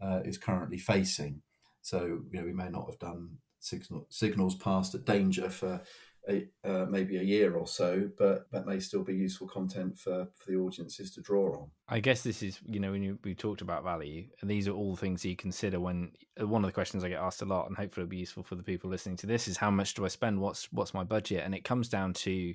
uh, 0.00 0.20
is 0.24 0.38
currently 0.38 0.78
facing. 0.78 1.42
So 1.82 2.04
you 2.04 2.40
know, 2.40 2.44
we 2.44 2.52
may 2.52 2.68
not 2.68 2.86
have 2.86 2.98
done 2.98 3.38
signal, 3.60 4.06
signals 4.10 4.54
past 4.56 4.94
at 4.94 5.04
danger 5.04 5.50
for 5.50 5.82
a, 6.28 6.46
uh, 6.64 6.86
maybe 6.86 7.16
a 7.16 7.22
year 7.22 7.54
or 7.54 7.66
so, 7.66 8.10
but 8.18 8.50
that 8.52 8.66
may 8.66 8.78
still 8.78 9.02
be 9.02 9.14
useful 9.14 9.48
content 9.48 9.98
for, 9.98 10.28
for 10.36 10.50
the 10.50 10.58
audiences 10.58 11.10
to 11.12 11.20
draw 11.20 11.52
on. 11.54 11.70
I 11.88 12.00
guess 12.00 12.22
this 12.22 12.42
is, 12.42 12.60
you 12.66 12.80
know, 12.80 12.92
when 12.92 13.02
you, 13.02 13.18
we 13.24 13.34
talked 13.34 13.62
about 13.62 13.84
value, 13.84 14.26
and 14.40 14.50
these 14.50 14.68
are 14.68 14.72
all 14.72 14.96
things 14.96 15.24
you 15.24 15.36
consider 15.36 15.80
when 15.80 16.12
uh, 16.40 16.46
one 16.46 16.62
of 16.64 16.68
the 16.68 16.74
questions 16.74 17.02
I 17.02 17.08
get 17.08 17.20
asked 17.20 17.42
a 17.42 17.46
lot, 17.46 17.66
and 17.68 17.76
hopefully 17.76 18.04
it'll 18.04 18.10
be 18.10 18.18
useful 18.18 18.42
for 18.42 18.54
the 18.54 18.62
people 18.62 18.90
listening 18.90 19.16
to 19.16 19.26
this, 19.26 19.48
is 19.48 19.56
how 19.56 19.70
much 19.70 19.94
do 19.94 20.04
I 20.04 20.08
spend? 20.08 20.40
What's 20.40 20.70
what's 20.72 20.94
my 20.94 21.04
budget? 21.04 21.42
And 21.44 21.54
it 21.54 21.64
comes 21.64 21.88
down 21.88 22.12
to 22.14 22.54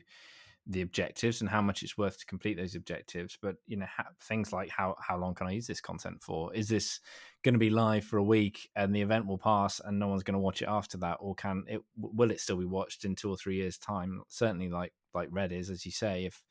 the 0.66 0.82
objectives 0.82 1.42
and 1.42 1.50
how 1.50 1.62
much 1.62 1.84
it's 1.84 1.98
worth 1.98 2.18
to 2.18 2.26
complete 2.26 2.56
those 2.56 2.74
objectives 2.74 3.38
but 3.42 3.58
you 3.68 3.76
know 3.76 3.86
ha- 3.86 4.08
things 4.22 4.54
like 4.54 4.70
how 4.70 4.96
how 5.02 5.18
long 5.18 5.36
can 5.36 5.46
i 5.46 5.52
use 5.52 5.68
this 5.68 5.82
content 5.82 6.22
for? 6.22 6.54
Is 6.54 6.68
this 6.68 7.00
going 7.44 7.54
to 7.54 7.60
be 7.60 7.70
live 7.70 8.04
for 8.04 8.18
a 8.18 8.24
week 8.24 8.70
and 8.76 8.96
the 8.96 9.02
event 9.02 9.28
will 9.28 9.38
pass 9.38 9.80
and 9.84 10.00
no 10.00 10.08
one's 10.08 10.24
going 10.24 10.34
to 10.34 10.40
watch 10.40 10.62
it 10.62 10.68
after 10.68 10.98
that? 11.00 11.18
Or 11.20 11.36
can 11.36 11.64
it 11.68 11.82
will 11.98 12.32
it 12.32 12.40
still 12.40 12.58
be 12.58 12.66
watched 12.66 13.06
in 13.06 13.16
two 13.16 13.30
or 13.30 13.38
three 13.38 13.58
years 13.58 13.78
time? 13.78 14.22
Certainly 14.28 14.70
like 14.70 14.94
like 15.14 15.30
red 15.32 15.52
is 15.52 15.70
as 15.70 15.86
you 15.86 15.92
say 15.92 16.26
if 16.26 16.44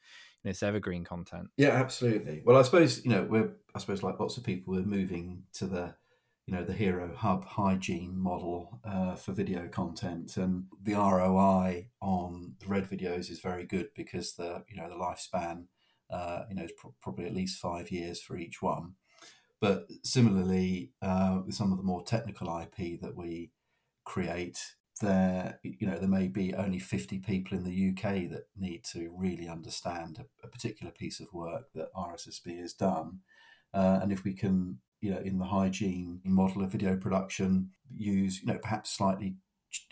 you 0.42 0.48
know, 0.48 0.50
it's 0.50 0.62
evergreen 0.62 1.04
content. 1.04 1.48
Yeah 1.56 1.70
absolutely. 1.70 2.42
Well 2.44 2.56
i 2.56 2.62
suppose 2.62 3.04
you 3.04 3.10
know 3.10 3.26
we're 3.28 3.50
i 3.74 3.78
suppose 3.78 4.02
like 4.02 4.20
lots 4.20 4.36
of 4.36 4.44
people 4.44 4.74
we're 4.74 4.82
moving 4.82 5.44
to 5.54 5.66
the 5.66 5.94
you 6.46 6.54
know 6.54 6.64
the 6.64 6.72
hero 6.72 7.14
hub 7.14 7.44
hygiene 7.44 8.18
model 8.18 8.80
uh, 8.84 9.14
for 9.14 9.32
video 9.32 9.68
content 9.68 10.36
and 10.36 10.64
the 10.82 10.94
roi 10.94 11.88
on 12.00 12.54
the 12.60 12.66
red 12.66 12.88
videos 12.88 13.30
is 13.30 13.40
very 13.40 13.64
good 13.64 13.88
because 13.94 14.34
the 14.34 14.64
you 14.68 14.76
know 14.76 14.88
the 14.88 14.96
lifespan 14.96 15.64
uh, 16.10 16.42
you 16.48 16.54
know 16.54 16.64
is 16.64 16.72
probably 17.00 17.26
at 17.26 17.34
least 17.34 17.60
five 17.60 17.90
years 17.90 18.20
for 18.20 18.36
each 18.36 18.60
one 18.60 18.94
but 19.60 19.86
similarly 20.02 20.90
uh, 21.00 21.40
with 21.46 21.54
some 21.54 21.70
of 21.70 21.78
the 21.78 21.84
more 21.84 22.02
technical 22.02 22.48
ip 22.60 23.00
that 23.00 23.16
we 23.16 23.52
create 24.04 24.74
there, 25.00 25.58
you 25.62 25.86
know, 25.86 25.98
there 25.98 26.08
may 26.08 26.28
be 26.28 26.54
only 26.54 26.78
50 26.78 27.18
people 27.18 27.58
in 27.58 27.64
the 27.64 27.90
UK 27.90 28.30
that 28.30 28.46
need 28.56 28.84
to 28.92 29.12
really 29.16 29.48
understand 29.48 30.18
a, 30.18 30.46
a 30.46 30.48
particular 30.48 30.92
piece 30.92 31.20
of 31.20 31.32
work 31.32 31.72
that 31.74 31.92
RSSB 31.94 32.60
has 32.60 32.72
done. 32.72 33.20
Uh, 33.74 34.00
and 34.02 34.12
if 34.12 34.24
we 34.24 34.32
can, 34.32 34.78
you 35.02 35.10
know, 35.10 35.18
in 35.18 35.38
the 35.38 35.44
hygiene 35.44 36.20
model 36.24 36.62
of 36.62 36.70
video 36.70 36.96
production, 36.96 37.70
use, 37.94 38.40
you 38.40 38.46
know, 38.46 38.58
perhaps 38.58 38.90
slightly 38.90 39.34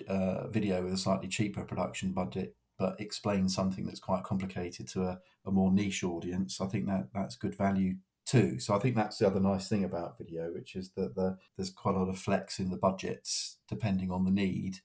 uh, 0.09 0.47
video 0.49 0.83
with 0.83 0.95
a 0.95 0.97
slightly 0.97 1.29
cheaper 1.29 1.65
production 1.65 2.13
budget, 2.13 2.55
but 2.79 2.99
explain 3.01 3.49
something 3.49 3.85
that's 3.85 4.01
quite 4.01 4.23
complicated 4.23 4.87
to 4.89 5.03
a, 5.03 5.19
a 5.45 5.51
more 5.51 5.73
niche 5.73 6.05
audience, 6.05 6.61
I 6.61 6.67
think 6.67 6.87
that 6.87 7.09
that's 7.13 7.35
good 7.35 7.57
value 7.57 7.97
too. 8.25 8.61
So 8.61 8.75
I 8.75 8.79
think 8.79 8.95
that's 8.95 9.19
the 9.19 9.27
other 9.27 9.41
nice 9.41 9.69
thing 9.69 9.85
about 9.85 10.17
video, 10.17 10.53
which 10.53 10.77
is 10.77 10.91
that 10.93 11.17
the, 11.17 11.37
there's 11.57 11.71
quite 11.71 11.97
a 11.97 11.99
lot 11.99 12.09
of 12.09 12.19
flex 12.19 12.61
in 12.61 12.71
the 12.71 12.77
budgets 12.77 13.59
depending 13.69 14.13
on 14.13 14.25
the 14.25 14.31
need 14.31 14.79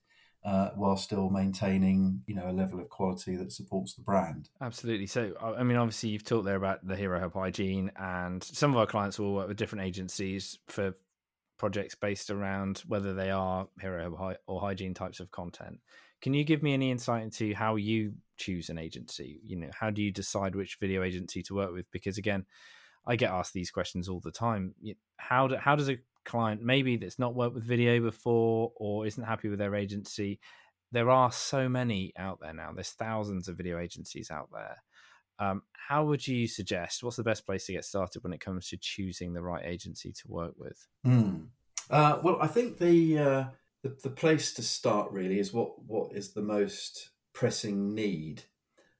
uh, 0.46 0.70
while 0.76 0.96
still 0.96 1.28
maintaining 1.28 2.22
you 2.26 2.34
know 2.34 2.48
a 2.48 2.52
level 2.52 2.78
of 2.78 2.88
quality 2.88 3.34
that 3.36 3.50
supports 3.50 3.94
the 3.94 4.02
brand. 4.02 4.48
Absolutely. 4.60 5.08
So 5.08 5.34
I 5.42 5.64
mean, 5.64 5.76
obviously 5.76 6.10
you've 6.10 6.24
talked 6.24 6.44
there 6.44 6.56
about 6.56 6.86
the 6.86 6.94
Hero 6.94 7.18
Hub 7.18 7.34
Hygiene, 7.34 7.90
and 7.96 8.42
some 8.42 8.70
of 8.70 8.76
our 8.76 8.86
clients 8.86 9.18
will 9.18 9.34
work 9.34 9.48
with 9.48 9.56
different 9.56 9.84
agencies 9.84 10.56
for 10.68 10.94
projects 11.58 11.96
based 11.96 12.30
around 12.30 12.82
whether 12.86 13.12
they 13.12 13.30
are 13.30 13.66
Hero 13.80 14.36
or 14.46 14.60
hygiene 14.60 14.94
types 14.94 15.18
of 15.18 15.32
content. 15.32 15.80
Can 16.22 16.32
you 16.32 16.44
give 16.44 16.62
me 16.62 16.74
any 16.74 16.92
insight 16.92 17.24
into 17.24 17.52
how 17.54 17.74
you 17.74 18.14
choose 18.36 18.68
an 18.68 18.78
agency? 18.78 19.40
You 19.42 19.56
know, 19.56 19.70
how 19.72 19.90
do 19.90 20.00
you 20.00 20.12
decide 20.12 20.54
which 20.54 20.78
video 20.80 21.02
agency 21.02 21.42
to 21.44 21.54
work 21.54 21.72
with? 21.72 21.90
Because 21.90 22.18
again, 22.18 22.46
I 23.04 23.16
get 23.16 23.32
asked 23.32 23.52
these 23.52 23.70
questions 23.72 24.08
all 24.08 24.20
the 24.20 24.30
time. 24.30 24.74
How 25.16 25.48
do, 25.48 25.56
how 25.56 25.74
does 25.74 25.88
a 25.88 25.98
client 26.26 26.62
maybe 26.62 26.96
that's 26.96 27.18
not 27.18 27.34
worked 27.34 27.54
with 27.54 27.64
video 27.64 28.00
before 28.00 28.72
or 28.76 29.06
isn't 29.06 29.24
happy 29.24 29.48
with 29.48 29.58
their 29.58 29.74
agency. 29.74 30.38
There 30.92 31.10
are 31.10 31.32
so 31.32 31.68
many 31.68 32.12
out 32.18 32.38
there 32.40 32.52
now. 32.52 32.72
There's 32.74 32.90
thousands 32.90 33.48
of 33.48 33.56
video 33.56 33.78
agencies 33.78 34.30
out 34.30 34.48
there. 34.52 34.82
Um, 35.38 35.62
how 35.72 36.04
would 36.06 36.26
you 36.26 36.46
suggest 36.46 37.02
what's 37.02 37.16
the 37.16 37.22
best 37.22 37.46
place 37.46 37.66
to 37.66 37.72
get 37.72 37.84
started 37.84 38.22
when 38.22 38.32
it 38.32 38.40
comes 38.40 38.68
to 38.68 38.76
choosing 38.76 39.32
the 39.32 39.42
right 39.42 39.64
agency 39.64 40.12
to 40.12 40.28
work 40.28 40.54
with? 40.56 40.86
Mm. 41.06 41.48
uh, 41.90 42.20
well 42.22 42.38
i 42.40 42.46
think 42.46 42.78
the, 42.78 43.18
uh, 43.18 43.44
the 43.82 43.96
the 44.02 44.10
place 44.10 44.54
to 44.54 44.62
start 44.62 45.12
really 45.12 45.38
is 45.38 45.52
what 45.52 45.82
what 45.82 46.12
is 46.12 46.32
the 46.32 46.42
most 46.42 47.10
pressing 47.32 47.94
need. 47.94 48.44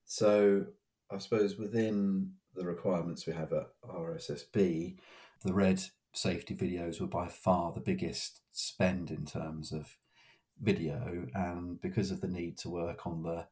So 0.05 0.67
i 1.11 1.19
suppose 1.19 1.57
within 1.57 2.33
the 2.55 2.67
requirements 2.67 3.27
we 3.27 3.33
have 3.33 3.53
at 3.53 3.69
rssb 3.89 4.97
the 5.45 5.53
red 5.53 5.83
safety 6.17 6.55
videos 6.55 7.01
were 7.01 7.07
by 7.07 7.29
far 7.29 7.73
the 7.73 7.81
biggest 7.81 8.41
spend 8.53 9.11
in 9.11 9.25
terms 9.25 9.73
of 9.73 9.97
video, 10.61 11.27
and 11.35 11.81
because 11.81 12.11
of 12.11 12.21
the 12.21 12.29
need 12.29 12.57
to 12.59 12.71
work 12.71 13.07
on 13.07 13.23
the 13.23 13.47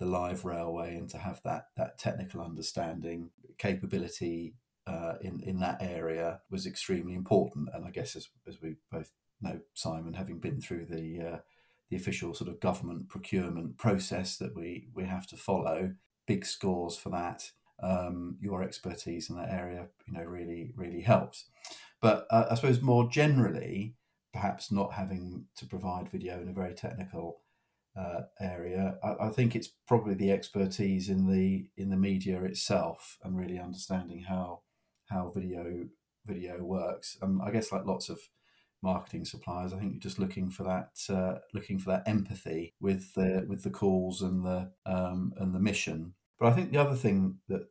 the 0.00 0.06
live 0.06 0.44
railway 0.44 0.96
and 0.96 1.08
to 1.08 1.18
have 1.18 1.40
that 1.44 1.68
that 1.76 1.98
technical 1.98 2.40
understanding 2.40 3.30
capability 3.58 4.54
uh, 4.86 5.14
in 5.20 5.40
in 5.40 5.60
that 5.60 5.78
area 5.80 6.40
was 6.50 6.66
extremely 6.66 7.14
important. 7.14 7.68
And 7.72 7.84
I 7.84 7.90
guess 7.90 8.16
as 8.16 8.28
as 8.46 8.60
we 8.60 8.76
both 8.90 9.10
know, 9.40 9.60
Simon, 9.74 10.14
having 10.14 10.38
been 10.38 10.60
through 10.60 10.86
the 10.86 11.34
uh, 11.34 11.38
the 11.90 11.96
official 11.96 12.34
sort 12.34 12.50
of 12.50 12.60
government 12.60 13.08
procurement 13.08 13.76
process 13.78 14.36
that 14.38 14.54
we 14.54 14.88
we 14.94 15.04
have 15.04 15.26
to 15.28 15.36
follow, 15.36 15.94
big 16.26 16.44
scores 16.44 16.96
for 16.96 17.10
that. 17.10 17.50
Um, 17.82 18.36
your 18.40 18.62
expertise 18.62 19.28
in 19.28 19.36
that 19.36 19.50
area, 19.50 19.88
you 20.06 20.12
know, 20.12 20.24
really 20.24 20.72
really 20.76 21.00
helps. 21.02 21.46
But 22.04 22.26
uh, 22.28 22.44
I 22.50 22.54
suppose 22.56 22.82
more 22.82 23.08
generally, 23.08 23.94
perhaps 24.30 24.70
not 24.70 24.92
having 24.92 25.46
to 25.56 25.64
provide 25.64 26.10
video 26.10 26.38
in 26.38 26.50
a 26.50 26.52
very 26.52 26.74
technical 26.74 27.40
uh, 27.98 28.24
area, 28.38 28.98
I, 29.02 29.28
I, 29.28 29.28
think 29.30 29.56
it's 29.56 29.70
probably 29.88 30.12
the 30.12 30.30
expertise 30.30 31.08
in 31.08 31.32
the 31.32 31.66
in 31.78 31.88
the 31.88 31.96
media 31.96 32.42
itself 32.42 33.16
and 33.24 33.38
really 33.38 33.58
understanding 33.58 34.24
how 34.28 34.60
how 35.08 35.32
video 35.34 35.86
video 36.26 36.62
works. 36.62 37.16
Um, 37.22 37.40
I 37.40 37.50
guess 37.50 37.72
like 37.72 37.86
lots 37.86 38.10
of 38.10 38.18
marketing 38.82 39.24
suppliers, 39.24 39.72
I 39.72 39.78
think 39.78 39.92
you're 39.94 40.00
just 40.00 40.18
looking 40.18 40.50
for 40.50 40.64
that 40.64 40.90
uh, 41.08 41.38
looking 41.54 41.78
for 41.78 41.88
that 41.92 42.06
empathy 42.06 42.74
with 42.80 43.14
the 43.14 43.46
with 43.48 43.62
the 43.62 43.70
calls 43.70 44.20
and 44.20 44.44
the 44.44 44.72
um, 44.84 45.32
and 45.38 45.54
the 45.54 45.58
mission. 45.58 46.12
But 46.38 46.48
I 46.48 46.52
think 46.52 46.70
the 46.70 46.82
other 46.82 46.96
thing 46.96 47.38
that 47.48 47.66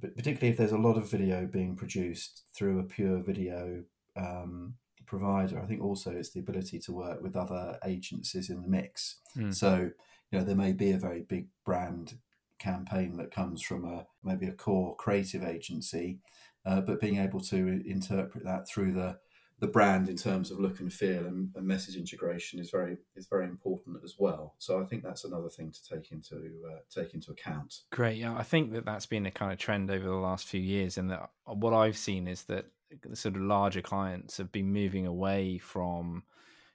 particularly 0.00 0.48
if 0.48 0.56
there's 0.56 0.72
a 0.72 0.78
lot 0.78 0.96
of 0.96 1.10
video 1.10 1.46
being 1.46 1.76
produced 1.76 2.42
through 2.54 2.78
a 2.80 2.84
pure 2.84 3.22
video 3.22 3.82
um, 4.16 4.74
provider, 5.06 5.60
I 5.60 5.66
think 5.66 5.82
also 5.82 6.10
it's 6.10 6.30
the 6.30 6.40
ability 6.40 6.78
to 6.80 6.92
work 6.92 7.22
with 7.22 7.36
other 7.36 7.78
agencies 7.84 8.50
in 8.50 8.62
the 8.62 8.68
mix. 8.68 9.16
Mm. 9.36 9.54
So, 9.54 9.90
you 10.30 10.38
know, 10.38 10.44
there 10.44 10.56
may 10.56 10.72
be 10.72 10.92
a 10.92 10.98
very 10.98 11.22
big 11.22 11.46
brand 11.64 12.14
campaign 12.58 13.16
that 13.16 13.30
comes 13.30 13.62
from 13.62 13.84
a 13.84 14.06
maybe 14.24 14.46
a 14.46 14.52
core 14.52 14.96
creative 14.96 15.44
agency, 15.44 16.18
uh, 16.64 16.80
but 16.80 17.00
being 17.00 17.18
able 17.18 17.40
to 17.40 17.82
interpret 17.86 18.44
that 18.44 18.68
through 18.68 18.92
the 18.92 19.18
the 19.58 19.66
brand 19.66 20.08
in 20.08 20.16
terms 20.16 20.50
of 20.50 20.60
look 20.60 20.80
and 20.80 20.92
feel 20.92 21.24
and, 21.26 21.50
and, 21.54 21.66
message 21.66 21.96
integration 21.96 22.60
is 22.60 22.70
very 22.70 22.98
is 23.14 23.26
very 23.26 23.44
important 23.44 23.96
as 24.04 24.16
well. 24.18 24.54
So 24.58 24.80
I 24.80 24.84
think 24.84 25.02
that's 25.02 25.24
another 25.24 25.48
thing 25.48 25.72
to 25.72 25.94
take 25.94 26.12
into 26.12 26.36
uh, 26.70 26.78
take 26.90 27.14
into 27.14 27.30
account. 27.30 27.74
Great, 27.90 28.18
yeah, 28.18 28.36
I 28.36 28.42
think 28.42 28.72
that 28.72 28.84
that's 28.84 29.06
been 29.06 29.26
a 29.26 29.30
kind 29.30 29.52
of 29.52 29.58
trend 29.58 29.90
over 29.90 30.04
the 30.04 30.14
last 30.14 30.46
few 30.46 30.60
years, 30.60 30.98
and 30.98 31.10
that 31.10 31.30
what 31.44 31.72
I've 31.72 31.96
seen 31.96 32.28
is 32.28 32.44
that 32.44 32.66
sort 33.14 33.36
of 33.36 33.42
larger 33.42 33.82
clients 33.82 34.36
have 34.36 34.52
been 34.52 34.72
moving 34.72 35.06
away 35.06 35.58
from 35.58 36.22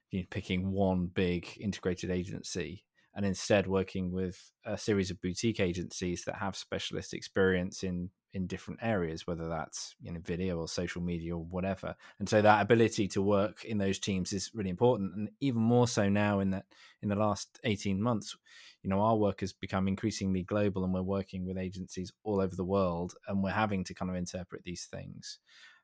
you 0.10 0.20
know, 0.20 0.26
picking 0.30 0.72
one 0.72 1.08
big 1.08 1.48
integrated 1.60 2.12
agency 2.12 2.84
and 3.16 3.26
instead 3.26 3.68
working 3.68 4.12
with 4.12 4.52
a 4.66 4.78
series 4.78 5.12
of 5.12 5.22
boutique 5.22 5.60
agencies 5.60 6.24
that 6.26 6.36
have 6.36 6.56
specialist 6.56 7.14
experience 7.14 7.84
in 7.84 8.10
in 8.34 8.48
different 8.48 8.80
areas, 8.82 9.28
whether 9.28 9.48
that's 9.48 9.96
you 10.02 10.12
know 10.12 10.20
video 10.24 10.60
or 10.60 10.68
social 10.68 11.02
media 11.02 11.36
or 11.36 11.44
whatever. 11.44 11.96
And 12.20 12.28
so 12.30 12.42
that 12.42 12.62
ability 12.62 13.08
to 13.10 13.22
work 13.22 13.64
in 13.66 13.78
those 13.78 14.00
teams 14.00 14.34
is 14.34 14.52
really 14.54 14.70
important, 14.70 15.16
and 15.16 15.30
even 15.40 15.62
more 15.62 15.88
so 15.88 16.10
now 16.10 16.40
in 16.40 16.52
that 16.52 16.66
in 17.02 17.10
the 17.10 17.16
last 17.16 17.60
eighteen 17.64 18.02
months, 18.02 18.36
you 18.84 18.90
know 18.90 19.02
our 19.02 19.18
work 19.18 19.42
has 19.42 19.54
become 19.54 19.88
increasingly 19.88 20.44
global, 20.44 20.84
and 20.84 20.94
we're 20.94 21.02
working 21.02 21.46
with 21.46 21.58
agencies 21.58 22.12
all 22.24 22.40
over 22.40 22.56
the 22.56 22.66
world, 22.66 23.16
and 23.28 23.44
we're 23.44 23.52
having 23.52 23.84
to 23.86 23.94
kind 23.94 24.10
of 24.10 24.16
interpret 24.18 24.64
these 24.64 24.86
things. 24.86 25.40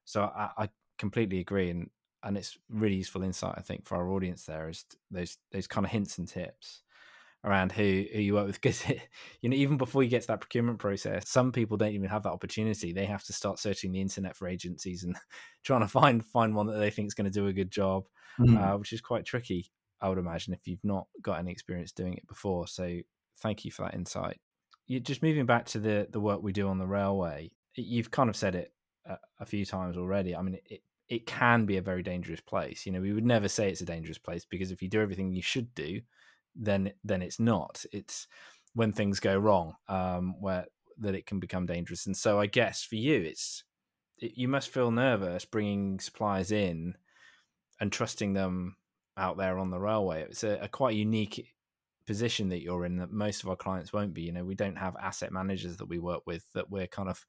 So 0.05 0.23
I, 0.23 0.49
I 0.57 0.69
completely 0.97 1.39
agree, 1.39 1.69
and 1.69 1.89
and 2.23 2.37
it's 2.37 2.57
really 2.69 2.95
useful 2.95 3.23
insight 3.23 3.55
I 3.57 3.61
think 3.61 3.85
for 3.85 3.95
our 3.95 4.09
audience 4.09 4.45
there 4.45 4.69
is 4.69 4.85
those 5.11 5.37
those 5.51 5.67
kind 5.67 5.85
of 5.85 5.91
hints 5.91 6.17
and 6.17 6.27
tips 6.27 6.81
around 7.43 7.71
who 7.71 8.05
who 8.13 8.19
you 8.19 8.33
work 8.33 8.47
with 8.47 8.61
because 8.61 8.83
you 9.41 9.49
know 9.49 9.55
even 9.55 9.77
before 9.77 10.03
you 10.03 10.09
get 10.09 10.21
to 10.21 10.27
that 10.27 10.41
procurement 10.41 10.79
process 10.79 11.29
some 11.29 11.51
people 11.51 11.77
don't 11.77 11.93
even 11.93 12.09
have 12.09 12.23
that 12.23 12.31
opportunity. 12.31 12.93
They 12.93 13.05
have 13.05 13.23
to 13.25 13.33
start 13.33 13.59
searching 13.59 13.91
the 13.91 14.01
internet 14.01 14.35
for 14.35 14.47
agencies 14.47 15.03
and 15.03 15.15
trying 15.63 15.81
to 15.81 15.87
find 15.87 16.25
find 16.25 16.55
one 16.55 16.67
that 16.67 16.79
they 16.79 16.89
think 16.89 17.07
is 17.07 17.13
going 17.13 17.31
to 17.31 17.39
do 17.39 17.47
a 17.47 17.53
good 17.53 17.71
job 17.71 18.05
mm-hmm. 18.39 18.57
uh, 18.57 18.77
which 18.77 18.93
is 18.93 19.01
quite 19.01 19.25
tricky 19.25 19.71
i 20.01 20.09
would 20.09 20.17
imagine 20.17 20.53
if 20.53 20.67
you've 20.67 20.83
not 20.83 21.07
got 21.21 21.39
any 21.39 21.51
experience 21.51 21.91
doing 21.91 22.13
it 22.13 22.27
before. 22.27 22.67
So 22.67 22.99
thank 23.39 23.65
you 23.65 23.71
for 23.71 23.83
that 23.83 23.95
insight. 23.95 24.39
You, 24.87 24.99
just 24.99 25.23
moving 25.23 25.45
back 25.45 25.65
to 25.67 25.79
the 25.79 26.07
the 26.09 26.19
work 26.19 26.41
we 26.41 26.53
do 26.53 26.67
on 26.67 26.77
the 26.77 26.87
railway 26.87 27.51
you've 27.77 28.11
kind 28.11 28.29
of 28.29 28.35
said 28.35 28.55
it 28.55 28.73
a, 29.05 29.17
a 29.39 29.45
few 29.45 29.65
times 29.65 29.97
already. 29.97 30.35
I 30.35 30.41
mean 30.41 30.57
it 30.65 30.81
it 31.09 31.25
can 31.25 31.65
be 31.65 31.77
a 31.77 31.81
very 31.81 32.03
dangerous 32.03 32.41
place. 32.41 32.85
You 32.85 32.91
know 32.91 33.01
we 33.01 33.13
would 33.13 33.25
never 33.25 33.47
say 33.47 33.69
it's 33.69 33.81
a 33.81 33.85
dangerous 33.85 34.17
place 34.17 34.45
because 34.45 34.71
if 34.71 34.81
you 34.81 34.89
do 34.89 35.01
everything 35.01 35.31
you 35.31 35.41
should 35.41 35.73
do 35.73 36.01
then 36.57 36.91
then 37.03 37.21
it's 37.21 37.39
not. 37.39 37.85
It's 37.91 38.27
when 38.73 38.91
things 38.91 39.19
go 39.19 39.37
wrong 39.37 39.75
um, 39.87 40.35
where 40.39 40.65
that 40.99 41.15
it 41.15 41.25
can 41.25 41.39
become 41.39 41.65
dangerous. 41.65 42.05
And 42.05 42.17
so 42.17 42.39
I 42.39 42.47
guess 42.47 42.83
for 42.83 42.95
you, 42.95 43.21
it's 43.21 43.63
it, 44.19 44.33
you 44.35 44.47
must 44.47 44.69
feel 44.69 44.91
nervous 44.91 45.45
bringing 45.45 45.99
suppliers 45.99 46.51
in 46.51 46.95
and 47.79 47.91
trusting 47.91 48.33
them 48.33 48.75
out 49.15 49.37
there 49.37 49.59
on 49.59 49.69
the 49.69 49.79
railway. 49.79 50.23
It's 50.23 50.43
a, 50.43 50.59
a 50.61 50.67
quite 50.67 50.95
unique 50.95 51.53
position 52.05 52.49
that 52.49 52.61
you're 52.61 52.85
in 52.85 52.97
that 52.97 53.11
most 53.11 53.43
of 53.43 53.49
our 53.49 53.55
clients 53.55 53.91
won't 53.93 54.13
be. 54.13 54.23
You 54.23 54.31
know, 54.31 54.45
we 54.45 54.55
don't 54.55 54.77
have 54.77 54.95
asset 54.95 55.31
managers 55.31 55.77
that 55.77 55.89
we 55.89 55.99
work 55.99 56.21
with 56.25 56.43
that 56.53 56.69
we're 56.69 56.87
kind 56.87 57.09
of 57.09 57.25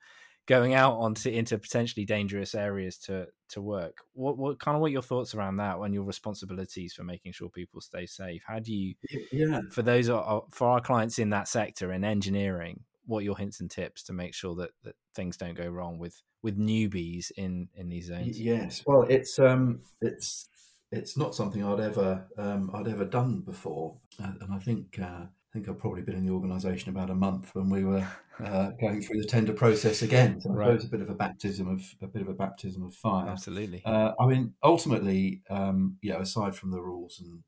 going 0.49 0.73
out 0.73 0.95
onto 0.95 1.29
into 1.29 1.59
potentially 1.59 2.07
dangerous 2.07 2.55
areas 2.55 2.97
to 2.97 3.27
to 3.51 3.61
work. 3.61 3.99
What 4.15 4.39
what 4.39 4.59
kind 4.59 4.75
of 4.75 4.81
what 4.81 4.91
your 4.91 5.03
thoughts 5.03 5.35
around 5.35 5.59
that 5.59 5.79
and 5.79 5.95
your 5.95 6.05
responsibilities 6.05 6.95
for 6.95 7.05
making 7.05 7.33
sure 7.33 7.51
people 7.51 7.81
stay 7.81 8.07
safe? 8.07 8.43
How 8.47 8.59
do 8.59 8.75
you 8.75 8.95
yeah 9.31 9.61
for 9.71 9.83
those 9.83 10.09
for 10.09 10.69
our 10.69 10.81
clients 10.81 11.19
in 11.19 11.31
that 11.31 11.47
sector 11.47 11.93
in 11.93 12.03
engineering? 12.03 12.81
What 13.07 13.25
your 13.25 13.39
hints 13.39 13.61
and 13.61 13.71
tips 13.71 14.03
to 14.05 14.13
make 14.13 14.35
sure 14.35 14.55
that, 14.57 14.71
that 14.85 14.95
things 15.15 15.37
don't 15.37 15.55
go 15.55 15.69
wrong 15.69 15.99
with 15.99 16.21
with 16.43 16.59
newbies 16.59 17.31
in 17.37 17.69
in 17.75 17.89
these 17.91 18.07
zones? 18.07 18.41
Yes, 18.41 18.83
well, 18.87 19.03
it's 19.03 19.39
um 19.39 19.81
it's 20.01 20.49
it's 20.91 21.17
not 21.17 21.35
something 21.35 21.63
I'd 21.63 21.81
ever 21.81 22.27
um, 22.39 22.71
I'd 22.73 22.89
ever 22.89 23.05
done 23.05 23.41
before, 23.41 23.99
and 24.19 24.53
I 24.53 24.59
think 24.59 24.99
uh, 24.99 25.27
think 25.59 25.69
I've 25.69 25.81
probably 25.81 26.03
been 26.03 26.15
in 26.15 26.25
the 26.25 26.33
organisation 26.33 26.91
about 26.91 27.11
a 27.11 27.15
month 27.15 27.55
when 27.55 27.69
we 27.69 27.85
were 27.85 28.07
uh, 28.45 28.71
going 28.81 29.03
through 29.03 29.21
the 29.21 29.27
tender 29.27 29.53
process 29.53 30.03
again. 30.03 30.41
So 30.41 30.51
right. 30.51 30.69
I 30.69 30.73
suppose 30.77 30.85
a 30.85 30.89
bit 30.89 31.01
of 31.01 31.11
a 31.11 31.15
baptism 31.15 31.69
of 31.69 31.83
a 32.01 32.07
bit 32.07 32.23
of 32.23 32.29
a 32.29 32.35
baptism 32.35 32.85
of 32.85 32.95
fire. 32.95 33.29
Absolutely. 33.29 33.83
Uh, 33.85 34.13
I 34.21 34.27
mean, 34.27 34.55
ultimately, 34.63 35.43
um, 35.51 35.97
you 36.01 36.13
know, 36.13 36.21
aside 36.21 36.55
from 36.55 36.71
the 36.71 36.81
rules 36.81 37.21
and 37.21 37.43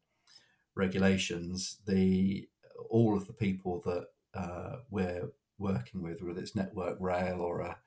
regulations, 0.75 1.79
the 1.87 2.49
all 2.89 3.17
of 3.17 3.27
the 3.29 3.33
people 3.33 3.81
that 3.85 4.07
uh, 4.35 4.77
we're 4.91 5.31
working 5.59 6.03
with, 6.03 6.23
whether 6.23 6.41
it's 6.41 6.57
Network 6.57 6.97
Rail 7.01 7.41
or 7.41 7.61
a 7.61 7.79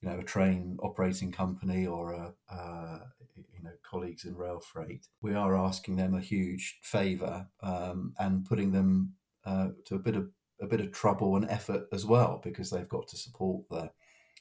you 0.00 0.08
know 0.08 0.18
a 0.18 0.24
train 0.24 0.76
operating 0.82 1.30
company 1.30 1.86
or 1.86 2.12
a 2.12 2.34
uh, 2.52 2.98
you 3.36 3.62
know 3.62 3.74
colleagues 3.88 4.24
in 4.24 4.36
rail 4.36 4.58
freight, 4.58 5.06
we 5.22 5.34
are 5.34 5.56
asking 5.56 5.96
them 5.96 6.14
a 6.14 6.20
huge 6.20 6.78
favour 6.82 7.46
um, 7.62 8.14
and 8.18 8.44
putting 8.44 8.72
them 8.72 9.14
uh, 9.48 9.68
to 9.86 9.94
a 9.94 9.98
bit 9.98 10.14
of 10.14 10.28
a 10.60 10.66
bit 10.66 10.80
of 10.80 10.92
trouble 10.92 11.36
and 11.36 11.48
effort 11.48 11.86
as 11.92 12.04
well 12.04 12.40
because 12.42 12.70
they've 12.70 12.88
got 12.88 13.06
to 13.08 13.16
support 13.16 13.62
the 13.70 13.90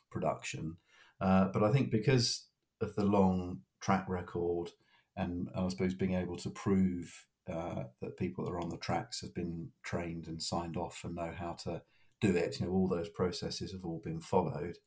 production. 0.09 0.77
Uh, 1.21 1.45
but 1.53 1.63
I 1.63 1.71
think 1.71 1.91
because 1.91 2.47
of 2.81 2.95
the 2.95 3.05
long 3.05 3.61
track 3.79 4.05
record 4.09 4.71
and, 5.15 5.47
and 5.53 5.65
I 5.65 5.67
suppose 5.69 5.93
being 5.93 6.15
able 6.15 6.35
to 6.37 6.49
prove 6.49 7.27
uh, 7.51 7.83
that 8.01 8.17
people 8.17 8.45
that 8.45 8.51
are 8.51 8.59
on 8.59 8.69
the 8.69 8.77
tracks 8.77 9.21
have 9.21 9.33
been 9.33 9.69
trained 9.83 10.27
and 10.27 10.41
signed 10.41 10.75
off 10.75 11.01
and 11.03 11.15
know 11.15 11.31
how 11.37 11.53
to 11.63 11.81
do 12.19 12.35
it. 12.35 12.59
You 12.59 12.65
know, 12.65 12.71
all 12.71 12.87
those 12.87 13.09
processes 13.09 13.71
have 13.71 13.85
all 13.85 14.01
been 14.03 14.19
followed. 14.19 14.77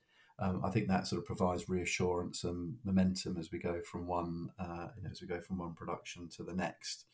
Um, 0.41 0.63
I 0.65 0.71
think 0.71 0.89
that 0.89 1.07
sort 1.07 1.21
of 1.21 1.27
provides 1.27 1.69
reassurance 1.69 2.45
and 2.45 2.75
momentum 2.85 3.37
as 3.39 3.51
we 3.53 3.59
go 3.59 3.81
from 3.83 4.07
one, 4.07 4.51
uh, 4.59 4.89
you 4.97 5.03
know, 5.03 5.11
as 5.11 5.21
we 5.21 5.29
go 5.29 5.41
from 5.41 5.59
one 5.59 5.75
production 5.75 6.29
to 6.37 6.43
the 6.43 6.55
next. 6.55 7.05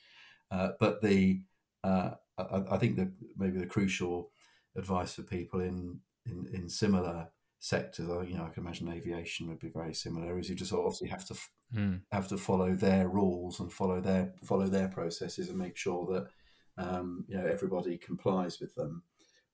Uh, 0.51 0.71
but 0.79 1.03
the, 1.03 1.43
uh, 1.87 2.11
I, 2.39 2.75
I, 2.75 2.79
think 2.79 2.97
that 2.97 3.13
maybe 3.37 3.59
the 3.59 3.67
crucial 3.67 4.31
advice 4.77 5.15
for 5.15 5.23
people 5.23 5.61
in 5.61 6.01
in, 6.27 6.49
in 6.53 6.69
similar 6.69 7.29
sectors, 7.61 8.09
you 8.29 8.37
know, 8.37 8.45
I 8.45 8.51
can 8.51 8.65
imagine 8.65 8.89
aviation 8.89 9.49
would 9.49 9.61
be 9.61 9.69
very 9.69 9.95
similar. 9.95 10.39
Is 10.39 10.49
you 10.49 10.57
just 10.57 10.73
obviously 10.73 11.09
have 11.09 11.25
to 11.27 11.35
mm. 11.75 12.01
have 12.11 12.29
to 12.29 12.37
follow 12.37 12.75
their 12.75 13.09
rules 13.09 13.61
and 13.61 13.73
follow 13.73 14.01
their 14.01 14.35
follow 14.45 14.67
their 14.67 14.89
processes 14.89 15.49
and 15.49 15.59
make 15.59 15.77
sure 15.77 16.07
that 16.13 16.85
um, 16.85 17.25
you 17.29 17.37
know 17.37 17.47
everybody 17.47 17.97
complies 17.97 18.61
with 18.61 18.75
them. 18.75 19.03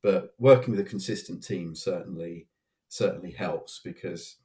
But 0.02 0.34
working 0.38 0.72
with 0.72 0.80
a 0.80 0.88
consistent 0.88 1.44
team 1.44 1.74
certainly 1.74 2.48
certainly 2.88 3.32
helps 3.32 3.80
because 3.84 4.36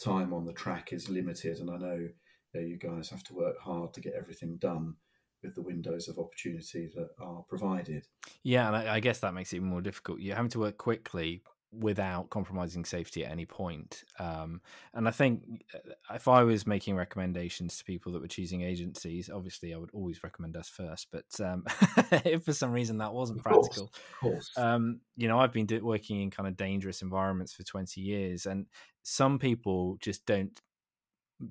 time 0.00 0.32
on 0.32 0.44
the 0.44 0.52
track 0.52 0.92
is 0.92 1.08
limited, 1.08 1.58
and 1.58 1.70
I 1.70 1.76
know 1.76 1.94
you, 1.94 2.10
know, 2.54 2.60
you 2.60 2.76
guys 2.76 3.10
have 3.10 3.24
to 3.24 3.34
work 3.34 3.58
hard 3.60 3.94
to 3.94 4.00
get 4.00 4.14
everything 4.14 4.56
done 4.56 4.96
with 5.42 5.54
the 5.54 5.62
windows 5.62 6.08
of 6.08 6.18
opportunity 6.18 6.90
that 6.94 7.10
are 7.20 7.42
provided. 7.48 8.06
Yeah, 8.42 8.66
and 8.68 8.76
I, 8.76 8.96
I, 8.96 9.00
guess 9.00 9.20
that 9.20 9.34
makes 9.34 9.52
it 9.52 9.56
even 9.56 9.68
more 9.68 9.80
difficult. 9.80 10.20
You're 10.20 10.36
having 10.36 10.50
to 10.50 10.58
work 10.58 10.78
quickly, 10.78 11.42
without 11.72 12.30
compromising 12.30 12.84
safety 12.84 13.24
at 13.24 13.30
any 13.30 13.44
point. 13.44 14.04
Um, 14.18 14.60
and 14.94 15.06
I 15.06 15.10
think 15.10 15.42
uh, 15.74 16.14
if 16.14 16.26
I 16.26 16.42
was 16.42 16.66
making 16.66 16.96
recommendations 16.96 17.76
to 17.78 17.84
people 17.84 18.12
that 18.12 18.22
were 18.22 18.28
choosing 18.28 18.62
agencies, 18.62 19.28
obviously 19.32 19.74
I 19.74 19.76
would 19.76 19.90
always 19.92 20.22
recommend 20.22 20.56
us 20.56 20.68
first. 20.68 21.08
But 21.12 21.26
um, 21.40 21.64
if 22.24 22.44
for 22.44 22.54
some 22.54 22.72
reason 22.72 22.98
that 22.98 23.12
wasn't 23.12 23.42
practical, 23.42 23.84
of 23.84 24.20
course, 24.20 24.50
um, 24.56 25.00
you 25.16 25.28
know, 25.28 25.38
I've 25.38 25.52
been 25.52 25.66
do- 25.66 25.84
working 25.84 26.22
in 26.22 26.30
kind 26.30 26.48
of 26.48 26.56
dangerous 26.56 27.02
environments 27.02 27.52
for 27.52 27.64
20 27.64 28.00
years, 28.00 28.46
and 28.46 28.66
some 29.02 29.38
people 29.38 29.98
just 30.00 30.24
don't 30.24 30.58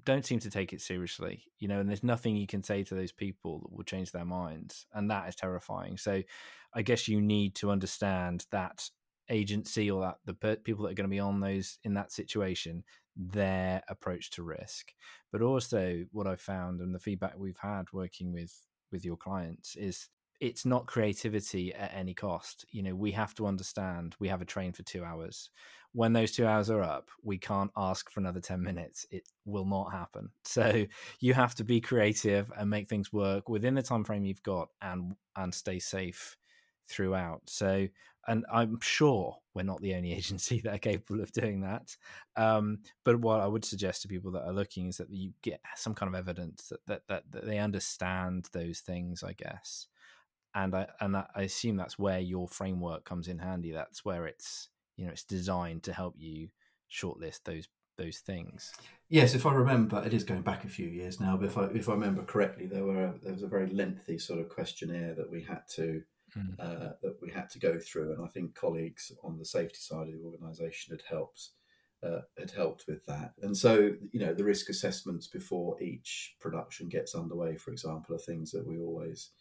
don't 0.03 0.25
seem 0.25 0.39
to 0.39 0.49
take 0.49 0.73
it 0.73 0.81
seriously, 0.81 1.43
you 1.59 1.67
know, 1.67 1.79
and 1.79 1.87
there's 1.87 2.03
nothing 2.03 2.35
you 2.35 2.47
can 2.47 2.63
say 2.63 2.83
to 2.83 2.95
those 2.95 3.11
people 3.11 3.59
that 3.59 3.71
will 3.71 3.83
change 3.83 4.11
their 4.11 4.25
minds. 4.25 4.85
And 4.93 5.09
that 5.11 5.29
is 5.29 5.35
terrifying. 5.35 5.97
So 5.97 6.23
I 6.73 6.81
guess 6.81 7.07
you 7.07 7.21
need 7.21 7.55
to 7.55 7.71
understand 7.71 8.45
that 8.51 8.89
agency 9.29 9.89
or 9.91 10.01
that 10.01 10.17
the 10.25 10.33
per- 10.33 10.55
people 10.55 10.83
that 10.83 10.91
are 10.91 10.95
going 10.95 11.09
to 11.09 11.13
be 11.13 11.19
on 11.19 11.39
those 11.39 11.79
in 11.83 11.93
that 11.95 12.11
situation 12.11 12.83
their 13.15 13.81
approach 13.89 14.29
to 14.31 14.43
risk 14.43 14.93
but 15.31 15.41
also 15.41 16.05
what 16.11 16.27
i've 16.27 16.41
found 16.41 16.79
and 16.79 16.93
the 16.93 16.99
feedback 16.99 17.33
we've 17.37 17.57
had 17.57 17.85
working 17.91 18.31
with 18.31 18.61
with 18.91 19.03
your 19.03 19.17
clients 19.17 19.75
is 19.75 20.09
it's 20.39 20.65
not 20.65 20.85
creativity 20.85 21.73
at 21.73 21.93
any 21.93 22.13
cost 22.13 22.65
you 22.71 22.83
know 22.83 22.95
we 22.95 23.11
have 23.11 23.33
to 23.33 23.47
understand 23.47 24.15
we 24.19 24.27
have 24.27 24.41
a 24.41 24.45
train 24.45 24.71
for 24.71 24.83
2 24.83 25.03
hours 25.03 25.49
when 25.97 26.13
those 26.13 26.31
2 26.31 26.45
hours 26.45 26.69
are 26.69 26.83
up 26.83 27.09
we 27.23 27.37
can't 27.37 27.71
ask 27.75 28.09
for 28.11 28.19
another 28.19 28.39
10 28.39 28.61
minutes 28.61 29.05
it 29.09 29.23
will 29.45 29.65
not 29.65 29.91
happen 29.91 30.29
so 30.43 30.85
you 31.19 31.33
have 31.33 31.55
to 31.55 31.63
be 31.63 31.81
creative 31.81 32.51
and 32.57 32.69
make 32.69 32.87
things 32.87 33.11
work 33.11 33.49
within 33.49 33.73
the 33.73 33.81
time 33.81 34.03
frame 34.03 34.25
you've 34.25 34.43
got 34.43 34.69
and 34.81 35.15
and 35.35 35.53
stay 35.53 35.79
safe 35.79 36.37
throughout. 36.87 37.41
So, 37.47 37.87
and 38.27 38.45
I'm 38.51 38.79
sure 38.81 39.37
we're 39.53 39.63
not 39.63 39.81
the 39.81 39.95
only 39.95 40.13
agency 40.15 40.61
that 40.61 40.75
are 40.75 40.79
capable 40.79 41.21
of 41.21 41.31
doing 41.31 41.61
that. 41.61 41.95
Um, 42.35 42.79
but 43.03 43.19
what 43.19 43.41
I 43.41 43.47
would 43.47 43.65
suggest 43.65 44.01
to 44.01 44.07
people 44.07 44.31
that 44.31 44.45
are 44.45 44.53
looking 44.53 44.87
is 44.87 44.97
that 44.97 45.09
you 45.09 45.33
get 45.41 45.61
some 45.75 45.93
kind 45.93 46.13
of 46.13 46.19
evidence 46.19 46.69
that 46.69 46.85
that, 46.87 47.01
that, 47.07 47.23
that 47.31 47.45
they 47.45 47.59
understand 47.59 48.49
those 48.53 48.79
things, 48.79 49.23
I 49.23 49.33
guess. 49.33 49.87
And 50.55 50.75
I 50.75 50.87
and 50.99 51.15
I 51.17 51.25
assume 51.35 51.77
that's 51.77 51.99
where 51.99 52.19
your 52.19 52.47
framework 52.47 53.05
comes 53.05 53.27
in 53.27 53.39
handy. 53.39 53.71
That's 53.71 54.03
where 54.03 54.25
it's 54.25 54.69
you 54.97 55.05
know 55.05 55.11
it's 55.11 55.23
designed 55.23 55.83
to 55.83 55.93
help 55.93 56.15
you 56.17 56.49
shortlist 56.91 57.43
those 57.45 57.67
those 57.97 58.19
things. 58.19 58.73
Yes, 59.09 59.33
if 59.33 59.45
I 59.45 59.53
remember, 59.53 60.03
it 60.05 60.13
is 60.13 60.23
going 60.23 60.43
back 60.43 60.63
a 60.63 60.69
few 60.69 60.87
years 60.87 61.19
now. 61.19 61.37
But 61.37 61.45
if 61.47 61.57
I 61.57 61.63
if 61.65 61.89
I 61.89 61.93
remember 61.93 62.23
correctly, 62.23 62.65
there 62.65 62.83
were 62.83 63.13
there 63.23 63.33
was 63.33 63.43
a 63.43 63.47
very 63.47 63.67
lengthy 63.67 64.17
sort 64.17 64.39
of 64.39 64.49
questionnaire 64.49 65.15
that 65.15 65.31
we 65.31 65.41
had 65.41 65.61
to 65.75 66.03
mm. 66.37 66.59
uh, 66.59 66.93
that 67.01 67.17
we 67.21 67.31
had 67.31 67.49
to 67.51 67.59
go 67.59 67.79
through, 67.79 68.13
and 68.13 68.23
I 68.23 68.27
think 68.27 68.55
colleagues 68.55 69.11
on 69.23 69.37
the 69.37 69.45
safety 69.45 69.79
side 69.79 70.07
of 70.07 70.13
the 70.13 70.25
organisation 70.25 70.93
had 70.93 71.03
helped 71.09 71.49
uh, 72.03 72.21
had 72.37 72.51
helped 72.51 72.85
with 72.87 73.05
that. 73.05 73.33
And 73.41 73.55
so, 73.55 73.93
you 74.11 74.19
know, 74.19 74.33
the 74.33 74.43
risk 74.43 74.69
assessments 74.69 75.27
before 75.27 75.81
each 75.81 76.35
production 76.39 76.89
gets 76.89 77.15
underway, 77.15 77.55
for 77.55 77.71
example, 77.71 78.15
are 78.15 78.19
things 78.19 78.51
that 78.51 78.67
we 78.67 78.77
always 78.79 79.31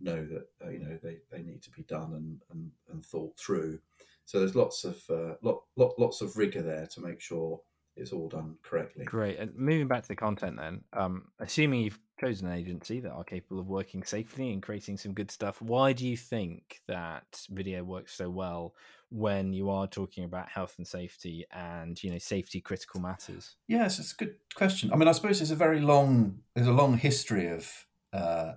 know 0.00 0.24
that 0.26 0.46
uh, 0.64 0.70
you 0.70 0.78
know 0.78 0.98
they, 1.02 1.18
they 1.30 1.42
need 1.42 1.62
to 1.62 1.70
be 1.70 1.82
done 1.82 2.14
and, 2.14 2.40
and, 2.50 2.70
and 2.92 3.04
thought 3.04 3.36
through. 3.38 3.80
So 4.28 4.38
there's 4.38 4.54
lots 4.54 4.84
of 4.84 5.02
uh, 5.08 5.36
lot, 5.40 5.62
lot 5.76 5.98
lots 5.98 6.20
of 6.20 6.36
rigor 6.36 6.60
there 6.60 6.86
to 6.92 7.00
make 7.00 7.18
sure 7.18 7.62
it's 7.96 8.12
all 8.12 8.28
done 8.28 8.56
correctly. 8.62 9.06
Great. 9.06 9.38
And 9.38 9.56
moving 9.56 9.88
back 9.88 10.02
to 10.02 10.08
the 10.08 10.16
content, 10.16 10.58
then, 10.58 10.82
um, 10.92 11.28
assuming 11.40 11.80
you've 11.80 11.98
chosen 12.20 12.46
an 12.46 12.58
agency 12.58 13.00
that 13.00 13.10
are 13.10 13.24
capable 13.24 13.58
of 13.58 13.68
working 13.68 14.04
safely 14.04 14.52
and 14.52 14.62
creating 14.62 14.98
some 14.98 15.14
good 15.14 15.30
stuff, 15.30 15.62
why 15.62 15.94
do 15.94 16.06
you 16.06 16.14
think 16.14 16.82
that 16.88 17.24
video 17.48 17.82
works 17.82 18.12
so 18.12 18.28
well 18.28 18.74
when 19.08 19.54
you 19.54 19.70
are 19.70 19.86
talking 19.86 20.24
about 20.24 20.50
health 20.50 20.74
and 20.76 20.86
safety 20.86 21.46
and 21.50 22.02
you 22.02 22.10
know 22.10 22.18
safety 22.18 22.60
critical 22.60 23.00
matters? 23.00 23.56
Yes, 23.66 23.98
it's 23.98 24.12
a 24.12 24.16
good 24.16 24.34
question. 24.54 24.92
I 24.92 24.96
mean, 24.96 25.08
I 25.08 25.12
suppose 25.12 25.38
there's 25.38 25.52
a 25.52 25.56
very 25.56 25.80
long 25.80 26.40
there's 26.54 26.68
a 26.68 26.72
long 26.72 26.98
history 26.98 27.48
of 27.48 27.72
uh, 28.12 28.52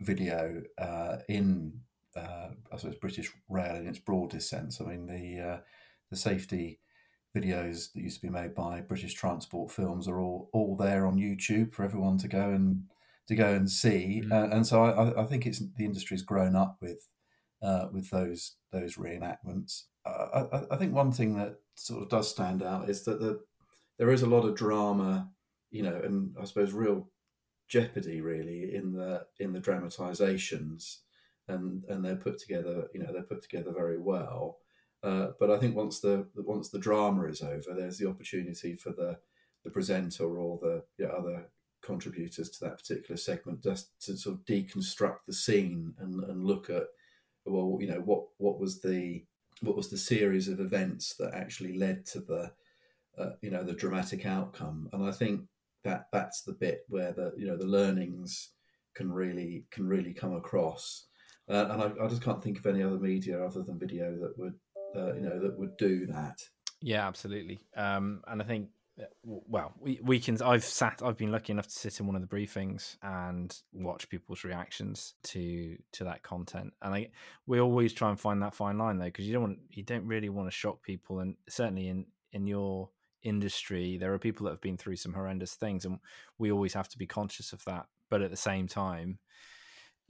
video 0.00 0.62
uh, 0.78 1.16
in 1.28 1.80
uh, 2.16 2.48
I 2.72 2.76
suppose 2.76 2.96
British 2.96 3.30
rail 3.48 3.76
in 3.76 3.86
its 3.86 3.98
broadest 3.98 4.48
sense. 4.48 4.80
I 4.80 4.84
mean, 4.84 5.06
the 5.06 5.40
uh, 5.42 5.60
the 6.10 6.16
safety 6.16 6.80
videos 7.36 7.92
that 7.92 8.02
used 8.02 8.20
to 8.20 8.26
be 8.26 8.32
made 8.32 8.54
by 8.54 8.80
British 8.80 9.14
Transport 9.14 9.70
Films 9.70 10.06
are 10.08 10.20
all 10.20 10.50
all 10.52 10.76
there 10.76 11.06
on 11.06 11.16
YouTube 11.16 11.72
for 11.72 11.84
everyone 11.84 12.18
to 12.18 12.28
go 12.28 12.50
and 12.50 12.84
to 13.28 13.34
go 13.34 13.52
and 13.52 13.70
see. 13.70 14.22
Mm-hmm. 14.24 14.32
Uh, 14.32 14.56
and 14.56 14.66
so 14.66 14.84
I, 14.84 15.22
I, 15.22 15.24
think 15.24 15.46
it's 15.46 15.62
the 15.76 15.84
industry's 15.84 16.22
grown 16.22 16.56
up 16.56 16.78
with 16.80 17.08
uh, 17.62 17.88
with 17.92 18.10
those 18.10 18.56
those 18.72 18.96
reenactments. 18.96 19.84
Uh, 20.04 20.44
I, 20.52 20.74
I, 20.74 20.76
think 20.76 20.94
one 20.94 21.12
thing 21.12 21.36
that 21.36 21.60
sort 21.76 22.02
of 22.02 22.08
does 22.08 22.28
stand 22.28 22.62
out 22.62 22.88
is 22.88 23.04
that 23.04 23.20
the, 23.20 23.40
there 23.98 24.10
is 24.10 24.22
a 24.22 24.26
lot 24.26 24.44
of 24.44 24.56
drama, 24.56 25.30
you 25.70 25.82
know, 25.82 25.94
and 25.94 26.34
I 26.40 26.44
suppose 26.44 26.72
real 26.72 27.08
jeopardy 27.68 28.20
really 28.20 28.74
in 28.74 28.92
the 28.92 29.26
in 29.38 29.52
the 29.52 29.60
dramatizations, 29.60 31.00
and 31.48 31.84
and 31.88 32.04
they're 32.04 32.16
put 32.16 32.38
together, 32.38 32.88
you 32.94 33.00
know, 33.00 33.12
they're 33.12 33.22
put 33.22 33.42
together 33.42 33.72
very 33.72 33.98
well. 33.98 34.58
Uh, 35.02 35.28
but 35.40 35.50
I 35.50 35.58
think 35.58 35.74
once 35.74 36.00
the 36.00 36.26
once 36.36 36.68
the 36.68 36.78
drama 36.78 37.24
is 37.24 37.42
over, 37.42 37.74
there's 37.74 37.98
the 37.98 38.08
opportunity 38.08 38.76
for 38.76 38.90
the 38.90 39.18
the 39.64 39.70
presenter 39.70 40.24
or 40.38 40.58
the, 40.60 40.82
the 40.98 41.10
other 41.10 41.48
contributors 41.82 42.48
to 42.50 42.64
that 42.64 42.78
particular 42.78 43.16
segment 43.16 43.62
just 43.62 43.90
to 44.00 44.16
sort 44.16 44.36
of 44.36 44.44
deconstruct 44.44 45.18
the 45.26 45.32
scene 45.32 45.94
and, 45.98 46.22
and 46.24 46.44
look 46.44 46.70
at 46.70 46.84
well 47.44 47.76
you 47.80 47.88
know 47.88 48.00
what 48.04 48.24
what 48.38 48.60
was 48.60 48.80
the 48.80 49.24
what 49.62 49.76
was 49.76 49.90
the 49.90 49.98
series 49.98 50.46
of 50.48 50.60
events 50.60 51.14
that 51.18 51.34
actually 51.34 51.76
led 51.76 52.06
to 52.06 52.20
the 52.20 52.52
uh, 53.18 53.30
you 53.40 53.50
know 53.50 53.64
the 53.64 53.72
dramatic 53.72 54.24
outcome 54.24 54.88
and 54.92 55.04
i 55.04 55.10
think 55.10 55.42
that 55.82 56.06
that's 56.12 56.42
the 56.42 56.52
bit 56.52 56.82
where 56.88 57.12
the 57.12 57.32
you 57.36 57.46
know 57.46 57.56
the 57.56 57.66
learnings 57.66 58.50
can 58.94 59.10
really 59.10 59.64
can 59.72 59.88
really 59.88 60.14
come 60.14 60.34
across 60.34 61.06
uh, 61.52 61.68
and 61.70 61.82
I, 61.82 62.04
I, 62.04 62.08
just 62.08 62.22
can't 62.22 62.42
think 62.42 62.58
of 62.58 62.66
any 62.66 62.82
other 62.82 62.98
media 62.98 63.44
other 63.44 63.62
than 63.62 63.78
video 63.78 64.16
that 64.18 64.38
would 64.38 64.54
uh, 64.96 65.14
you 65.14 65.20
know 65.20 65.38
that 65.40 65.58
would 65.58 65.76
do 65.76 66.06
that. 66.06 66.38
Yeah, 66.80 67.06
absolutely. 67.06 67.60
Um, 67.76 68.22
and 68.26 68.42
I 68.42 68.44
think 68.44 68.68
well 69.24 69.72
we, 69.80 69.98
we 70.02 70.20
can 70.20 70.40
i've 70.42 70.64
sat 70.64 71.00
i've 71.02 71.16
been 71.16 71.32
lucky 71.32 71.50
enough 71.50 71.66
to 71.66 71.72
sit 71.72 71.98
in 71.98 72.06
one 72.06 72.14
of 72.14 72.20
the 72.20 72.28
briefings 72.28 72.96
and 73.02 73.58
watch 73.72 74.08
people's 74.08 74.44
reactions 74.44 75.14
to 75.22 75.76
to 75.92 76.04
that 76.04 76.22
content 76.22 76.72
and 76.82 76.94
i 76.94 77.08
we 77.46 77.58
always 77.58 77.92
try 77.92 78.10
and 78.10 78.20
find 78.20 78.42
that 78.42 78.54
fine 78.54 78.76
line 78.76 78.98
though 78.98 79.06
because 79.06 79.26
you 79.26 79.32
don't 79.32 79.42
want 79.42 79.58
you 79.70 79.82
don't 79.82 80.06
really 80.06 80.28
want 80.28 80.46
to 80.46 80.54
shock 80.54 80.82
people 80.82 81.20
and 81.20 81.36
certainly 81.48 81.88
in 81.88 82.04
in 82.32 82.46
your 82.46 82.90
industry 83.22 83.96
there 83.96 84.12
are 84.12 84.18
people 84.18 84.44
that 84.44 84.50
have 84.50 84.60
been 84.60 84.76
through 84.76 84.96
some 84.96 85.14
horrendous 85.14 85.54
things 85.54 85.84
and 85.84 85.98
we 86.38 86.52
always 86.52 86.74
have 86.74 86.88
to 86.88 86.98
be 86.98 87.06
conscious 87.06 87.52
of 87.54 87.64
that 87.64 87.86
but 88.10 88.20
at 88.20 88.30
the 88.30 88.36
same 88.36 88.68
time 88.68 89.18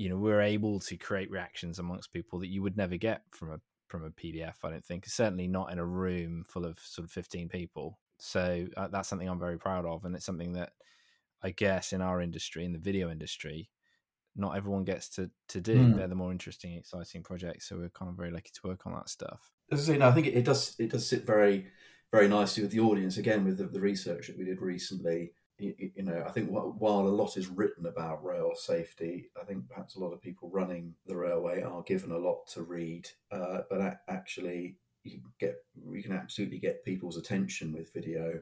you 0.02 0.08
know 0.08 0.16
we're 0.16 0.40
able 0.40 0.80
to 0.80 0.96
create 0.96 1.30
reactions 1.30 1.78
amongst 1.78 2.12
people 2.12 2.40
that 2.40 2.48
you 2.48 2.60
would 2.60 2.76
never 2.76 2.96
get 2.96 3.22
from 3.30 3.52
a 3.52 3.60
from 3.86 4.04
a 4.04 4.10
PDF. 4.10 4.54
I 4.64 4.70
don't 4.70 4.84
think 4.84 5.06
certainly 5.06 5.46
not 5.46 5.70
in 5.70 5.78
a 5.78 5.84
room 5.84 6.44
full 6.48 6.64
of 6.64 6.76
sort 6.80 7.04
of 7.04 7.12
fifteen 7.12 7.48
people. 7.48 8.00
So 8.18 8.66
uh, 8.76 8.88
that's 8.88 9.08
something 9.08 9.28
I'm 9.28 9.38
very 9.38 9.60
proud 9.60 9.86
of, 9.86 10.04
and 10.04 10.16
it's 10.16 10.26
something 10.26 10.54
that 10.54 10.72
I 11.40 11.50
guess 11.50 11.92
in 11.92 12.02
our 12.02 12.20
industry, 12.20 12.64
in 12.64 12.72
the 12.72 12.80
video 12.80 13.12
industry, 13.12 13.70
not 14.34 14.56
everyone 14.56 14.82
gets 14.82 15.08
to 15.10 15.30
to 15.50 15.60
do. 15.60 15.76
Mm. 15.76 15.96
They're 15.96 16.08
the 16.08 16.16
more 16.16 16.32
interesting, 16.32 16.74
exciting 16.74 17.22
projects. 17.22 17.68
So 17.68 17.76
we're 17.76 17.90
kind 17.90 18.08
of 18.08 18.16
very 18.16 18.32
lucky 18.32 18.50
to 18.54 18.68
work 18.68 18.88
on 18.88 18.94
that 18.94 19.08
stuff. 19.08 19.52
As 19.70 19.88
I 19.88 19.92
say, 19.92 19.98
no, 19.98 20.08
I 20.08 20.12
think 20.12 20.26
it, 20.26 20.34
it 20.34 20.44
does 20.44 20.74
it 20.80 20.90
does 20.90 21.06
sit 21.06 21.24
very 21.24 21.68
very 22.10 22.26
nicely 22.26 22.64
with 22.64 22.72
the 22.72 22.80
audience. 22.80 23.18
Again, 23.18 23.44
with 23.44 23.58
the, 23.58 23.66
the 23.66 23.80
research 23.80 24.26
that 24.26 24.36
we 24.36 24.44
did 24.46 24.60
recently, 24.60 25.32
you, 25.62 26.02
know, 26.02 26.24
I 26.26 26.30
think 26.30 26.48
while 26.50 27.00
a 27.00 27.08
lot 27.08 27.36
is 27.36 27.48
written 27.48 27.86
about 27.86 28.24
rail 28.24 28.52
safety, 28.54 29.30
I 29.40 29.44
think 29.44 29.68
perhaps 29.68 29.94
a 29.94 30.00
lot 30.00 30.12
of 30.12 30.20
people 30.20 30.50
running 30.50 30.94
the 31.06 31.16
railway 31.16 31.62
are 31.62 31.82
given 31.82 32.10
a 32.10 32.18
lot 32.18 32.46
to 32.48 32.62
read, 32.62 33.08
uh, 33.30 33.60
but 33.70 34.00
actually 34.08 34.76
you 35.04 35.18
can 35.18 35.32
get 35.38 35.56
you 35.90 36.02
can 36.02 36.12
absolutely 36.12 36.58
get 36.58 36.84
people's 36.84 37.16
attention 37.16 37.72
with 37.72 37.92
video, 37.92 38.40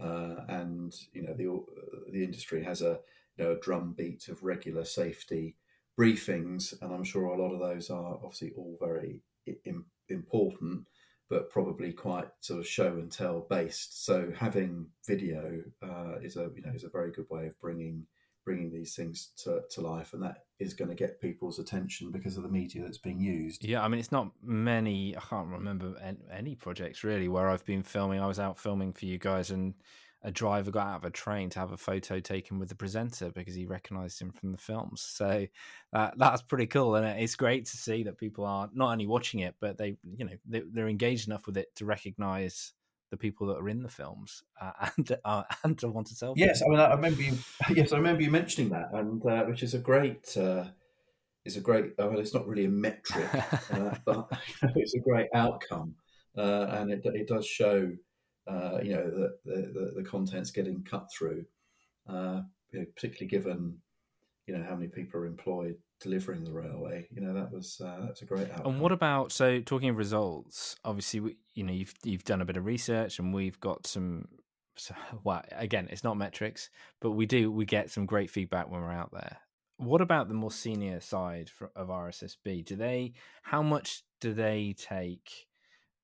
uh, 0.00 0.36
and 0.48 0.94
you 1.12 1.22
know 1.22 1.34
the 1.34 2.12
the 2.12 2.24
industry 2.24 2.62
has 2.62 2.82
a 2.82 3.00
you 3.36 3.44
know 3.44 3.52
a 3.52 3.60
drumbeat 3.60 4.28
of 4.28 4.42
regular 4.42 4.84
safety 4.84 5.56
briefings, 5.98 6.74
and 6.82 6.92
I'm 6.92 7.04
sure 7.04 7.26
a 7.26 7.40
lot 7.40 7.52
of 7.52 7.60
those 7.60 7.90
are 7.90 8.14
obviously 8.22 8.52
all 8.56 8.76
very 8.80 9.22
important 10.08 10.86
but 11.28 11.50
probably 11.50 11.92
quite 11.92 12.28
sort 12.40 12.60
of 12.60 12.66
show 12.66 12.88
and 12.88 13.10
tell 13.10 13.46
based. 13.50 14.04
So 14.04 14.32
having 14.36 14.86
video 15.06 15.62
uh, 15.82 16.16
is 16.22 16.36
a 16.36 16.50
you 16.54 16.62
know 16.62 16.72
is 16.74 16.84
a 16.84 16.88
very 16.88 17.10
good 17.10 17.26
way 17.30 17.46
of 17.46 17.58
bringing 17.60 18.06
bringing 18.44 18.70
these 18.70 18.94
things 18.94 19.32
to, 19.36 19.60
to 19.70 19.82
life, 19.82 20.14
and 20.14 20.22
that 20.22 20.44
is 20.58 20.72
going 20.72 20.88
to 20.88 20.94
get 20.94 21.20
people's 21.20 21.58
attention 21.58 22.10
because 22.10 22.38
of 22.38 22.42
the 22.42 22.48
media 22.48 22.82
that's 22.82 22.96
being 22.96 23.20
used. 23.20 23.62
Yeah, 23.62 23.82
I 23.84 23.88
mean, 23.88 24.00
it's 24.00 24.10
not 24.10 24.30
many. 24.42 25.14
I 25.14 25.20
can't 25.20 25.48
remember 25.48 25.94
any 26.32 26.54
projects 26.54 27.04
really 27.04 27.28
where 27.28 27.50
I've 27.50 27.66
been 27.66 27.82
filming. 27.82 28.20
I 28.20 28.26
was 28.26 28.38
out 28.38 28.58
filming 28.58 28.94
for 28.94 29.04
you 29.04 29.18
guys, 29.18 29.50
and 29.50 29.74
a 30.22 30.30
driver 30.30 30.70
got 30.70 30.86
out 30.86 30.96
of 30.96 31.04
a 31.04 31.10
train 31.10 31.48
to 31.50 31.58
have 31.60 31.72
a 31.72 31.76
photo 31.76 32.18
taken 32.18 32.58
with 32.58 32.68
the 32.68 32.74
presenter 32.74 33.30
because 33.30 33.54
he 33.54 33.66
recognized 33.66 34.20
him 34.20 34.32
from 34.32 34.50
the 34.50 34.58
films. 34.58 35.00
So 35.00 35.46
uh, 35.92 36.10
that's 36.16 36.42
pretty 36.42 36.66
cool, 36.66 36.96
and 36.96 37.06
it's 37.20 37.36
great 37.36 37.66
to 37.66 37.76
see 37.76 38.02
that 38.02 38.18
people 38.18 38.44
are 38.44 38.68
not 38.74 38.92
only 38.92 39.06
watching 39.06 39.40
it, 39.40 39.54
but 39.60 39.78
they, 39.78 39.96
you 40.16 40.24
know, 40.24 40.36
they, 40.46 40.80
are 40.80 40.88
engaged 40.88 41.28
enough 41.28 41.46
with 41.46 41.56
it 41.56 41.74
to 41.76 41.84
recognize 41.84 42.72
the 43.10 43.16
people 43.16 43.46
that 43.46 43.56
are 43.56 43.68
in 43.68 43.82
the 43.82 43.88
films 43.88 44.42
uh, 44.60 44.72
and 44.96 45.16
uh, 45.24 45.42
and 45.62 45.78
to 45.78 45.88
want 45.88 46.08
to 46.08 46.14
sell. 46.14 46.34
Yes, 46.36 46.62
I 46.62 46.68
mean, 46.68 46.80
I 46.80 46.94
remember 46.94 47.22
you. 47.22 47.38
Yes, 47.74 47.92
I 47.92 47.96
remember 47.96 48.22
you 48.22 48.30
mentioning 48.30 48.70
that, 48.70 48.92
and 48.92 49.24
uh, 49.24 49.44
which 49.44 49.62
is 49.62 49.74
a 49.74 49.78
great. 49.78 50.36
Uh, 50.36 50.64
is 51.44 51.56
a 51.56 51.60
great. 51.60 51.92
I 51.98 52.08
mean, 52.08 52.18
it's 52.18 52.34
not 52.34 52.46
really 52.46 52.64
a 52.64 52.70
metric, 52.70 53.28
uh, 53.72 53.94
but 54.04 54.28
it's 54.74 54.94
a 54.94 55.00
great 55.00 55.28
outcome, 55.32 55.94
and 56.34 56.90
it, 56.90 57.02
it 57.04 57.28
does 57.28 57.46
show 57.46 57.92
uh, 58.48 58.78
you 58.82 58.94
know, 58.94 59.10
the, 59.10 59.38
the, 59.44 59.92
the, 59.96 60.02
content's 60.02 60.50
getting 60.50 60.82
cut 60.82 61.10
through, 61.12 61.44
uh, 62.08 62.40
you 62.70 62.80
know, 62.80 62.86
particularly 62.94 63.28
given, 63.28 63.76
you 64.46 64.56
know, 64.56 64.64
how 64.66 64.74
many 64.74 64.88
people 64.88 65.20
are 65.20 65.26
employed 65.26 65.76
delivering 66.00 66.44
the 66.44 66.52
railway. 66.52 67.06
You 67.10 67.20
know, 67.20 67.34
that 67.34 67.52
was 67.52 67.80
uh, 67.84 68.06
that's 68.06 68.22
a 68.22 68.24
great 68.24 68.50
outcome. 68.50 68.72
And 68.72 68.80
what 68.80 68.92
about 68.92 69.32
so 69.32 69.60
talking 69.60 69.90
of 69.90 69.96
results? 69.96 70.76
Obviously, 70.84 71.20
we, 71.20 71.36
you 71.54 71.64
know, 71.64 71.72
you've 71.72 71.94
you've 72.04 72.24
done 72.24 72.40
a 72.40 72.44
bit 72.44 72.56
of 72.56 72.64
research, 72.64 73.18
and 73.18 73.34
we've 73.34 73.60
got 73.60 73.86
some. 73.86 74.26
So, 74.76 74.94
well, 75.24 75.42
again, 75.52 75.88
it's 75.90 76.04
not 76.04 76.16
metrics, 76.16 76.70
but 77.00 77.10
we 77.10 77.26
do 77.26 77.52
we 77.52 77.64
get 77.64 77.90
some 77.90 78.06
great 78.06 78.30
feedback 78.30 78.70
when 78.70 78.80
we're 78.80 78.92
out 78.92 79.12
there. 79.12 79.38
What 79.76 80.00
about 80.00 80.28
the 80.28 80.34
more 80.34 80.50
senior 80.50 81.00
side 81.00 81.50
of 81.76 81.88
RSSB? 81.88 82.64
Do 82.64 82.76
they? 82.76 83.12
How 83.42 83.62
much 83.62 84.02
do 84.20 84.32
they 84.32 84.74
take 84.76 85.46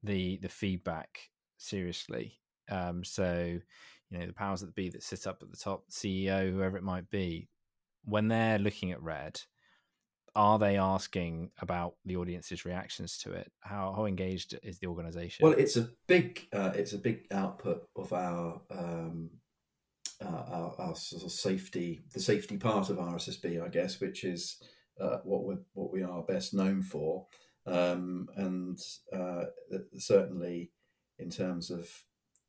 the 0.03 0.37
the 0.37 0.49
feedback 0.49 1.31
seriously. 1.57 2.39
Um, 2.71 3.05
so, 3.05 3.59
you 4.11 4.19
know, 4.19 4.27
the 4.27 4.33
powers 4.33 4.61
that 4.61 4.75
be 4.75 4.89
that 4.91 5.03
sit 5.03 5.27
up 5.27 5.43
at 5.43 5.51
the 5.51 5.57
top, 5.57 5.85
CEO, 5.91 6.51
whoever 6.51 6.77
it 6.77 6.83
might 6.83 7.11
be, 7.11 7.49
when 8.05 8.29
they're 8.29 8.59
looking 8.59 8.93
at 8.93 9.03
Red, 9.03 9.41
are 10.37 10.59
they 10.59 10.77
asking 10.79 11.51
about 11.61 11.95
the 12.05 12.17
audience's 12.17 12.65
reactions 12.65 13.19
to 13.19 13.33
it? 13.33 13.53
How 13.61 13.93
how 13.95 14.07
engaged 14.07 14.59
is 14.63 14.79
the 14.79 14.89
organization? 14.89 15.47
Well, 15.47 15.57
it's 15.57 15.77
a 15.77 15.89
big 16.07 16.47
uh, 16.53 16.73
it's 16.75 16.93
a 16.93 16.99
big 16.99 17.27
output 17.31 17.89
of 17.97 18.13
our 18.13 18.61
um, 18.71 19.31
uh, 20.21 20.29
our, 20.29 20.75
our, 20.79 20.97
sort 20.97 21.25
of 21.25 21.31
safety 21.31 22.05
the 22.13 22.21
safety 22.21 22.57
part 22.57 22.91
of 22.91 22.97
RSSB, 22.97 23.65
I 23.65 23.69
guess, 23.69 24.01
which 24.01 24.25
is 24.25 24.61
uh, 25.01 25.19
what 25.25 25.45
we 25.45 25.57
what 25.75 25.93
we 25.93 26.03
are 26.03 26.23
best 26.23 26.53
known 26.53 26.83
for, 26.83 27.27
um, 27.67 28.29
and 28.37 28.79
uh, 29.13 29.45
certainly 29.99 30.73
in 31.19 31.31
terms 31.31 31.71
of 31.71 31.89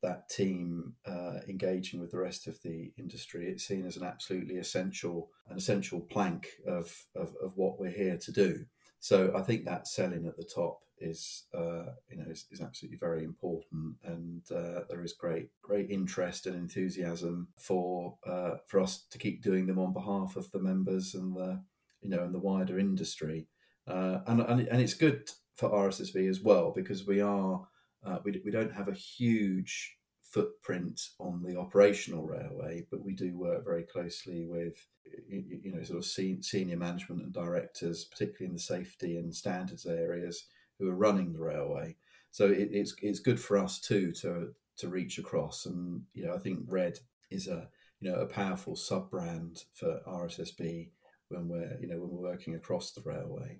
that 0.01 0.30
team 0.30 0.93
uh, 1.06 1.39
engaging 1.47 1.99
with 1.99 2.12
the 2.12 2.19
rest 2.19 2.47
of 2.47 2.62
the 2.62 2.91
industry. 2.97 3.47
It's 3.47 3.65
seen 3.65 3.86
as 3.86 3.97
an 3.97 4.06
absolutely 4.06 4.58
essential, 4.58 5.30
an 5.49 5.58
essential 5.58 6.01
plank 6.01 6.47
of, 6.67 7.06
of, 7.15 7.34
of 7.43 7.58
what 7.58 7.80
we're 7.80 7.89
here 7.89 8.17
to 8.17 8.32
do. 8.32 8.65
So 8.99 9.32
I 9.36 9.41
think 9.41 9.65
that 9.65 9.88
selling 9.88 10.25
at 10.25 10.38
the 10.38 10.43
top 10.43 10.80
is, 10.97 11.43
uh, 11.54 11.91
you 12.10 12.17
know, 12.17 12.25
is, 12.30 12.45
is, 12.51 12.62
absolutely 12.62 12.97
very 12.97 13.23
important, 13.23 13.95
and 14.04 14.41
uh, 14.49 14.82
there 14.89 15.04
is 15.04 15.13
great, 15.13 15.49
great 15.62 15.91
interest 15.91 16.47
and 16.47 16.56
enthusiasm 16.56 17.49
for 17.58 18.17
uh, 18.25 18.56
for 18.65 18.80
us 18.80 19.06
to 19.12 19.17
keep 19.17 19.43
doing 19.43 19.67
them 19.67 19.78
on 19.78 19.93
behalf 19.93 20.36
of 20.36 20.49
the 20.51 20.60
members 20.60 21.13
and 21.13 21.36
the, 21.36 21.62
you 22.01 22.10
know, 22.10 22.23
and 22.23 22.34
the 22.34 22.39
wider 22.39 22.80
industry. 22.80 23.47
Uh, 23.88 24.19
and, 24.25 24.41
and 24.41 24.62
and 24.62 24.82
it's 24.82 24.95
good 24.95 25.30
for 25.54 25.69
RSSB 25.69 26.28
as 26.28 26.39
well 26.39 26.71
because 26.75 27.06
we 27.06 27.21
are 27.21 27.67
uh, 28.06 28.20
we, 28.24 28.41
we 28.44 28.52
don't 28.52 28.74
have 28.74 28.88
a 28.88 28.94
huge 28.94 29.98
footprint 30.22 31.02
on 31.20 31.41
the 31.44 31.58
operational 31.58 32.26
railway, 32.26 32.86
but 32.91 33.04
we 33.04 33.13
do 33.13 33.38
work 33.38 33.63
very 33.63 33.84
closely 33.84 34.46
with 34.46 34.76
you, 35.30 35.44
you 35.63 35.72
know 35.74 35.84
sort 35.84 36.00
of 36.00 36.06
senior 36.06 36.78
management 36.78 37.22
and 37.22 37.34
directors, 37.34 38.06
particularly 38.06 38.48
in 38.48 38.54
the 38.54 38.60
safety 38.60 39.18
and 39.18 39.34
standards 39.34 39.86
areas, 39.86 40.46
who 40.78 40.89
are 40.89 40.96
running 40.96 41.34
the 41.34 41.39
railway. 41.39 41.96
So 42.32 42.48
it, 42.48 42.70
it's 42.72 42.94
it's 43.02 43.20
good 43.20 43.39
for 43.39 43.58
us 43.58 43.80
too 43.80 44.12
to 44.22 44.54
to 44.78 44.88
reach 44.89 45.18
across, 45.18 45.65
and 45.65 46.02
you 46.13 46.26
know 46.26 46.34
I 46.34 46.39
think 46.39 46.60
Red 46.68 47.00
is 47.32 47.48
a 47.48 47.70
you 48.02 48.12
know 48.12 48.20
a 48.20 48.26
powerful 48.26 48.76
sub 48.76 49.10
brand 49.10 49.63
for 49.74 50.02
RSSB 50.08 50.89
when 51.30 51.48
we're 51.48 51.78
you 51.80 51.88
know 51.88 52.00
when 52.00 52.10
we're 52.12 52.32
working 52.32 52.56
across 52.56 52.91
the 52.91 53.02
railway. 53.02 53.60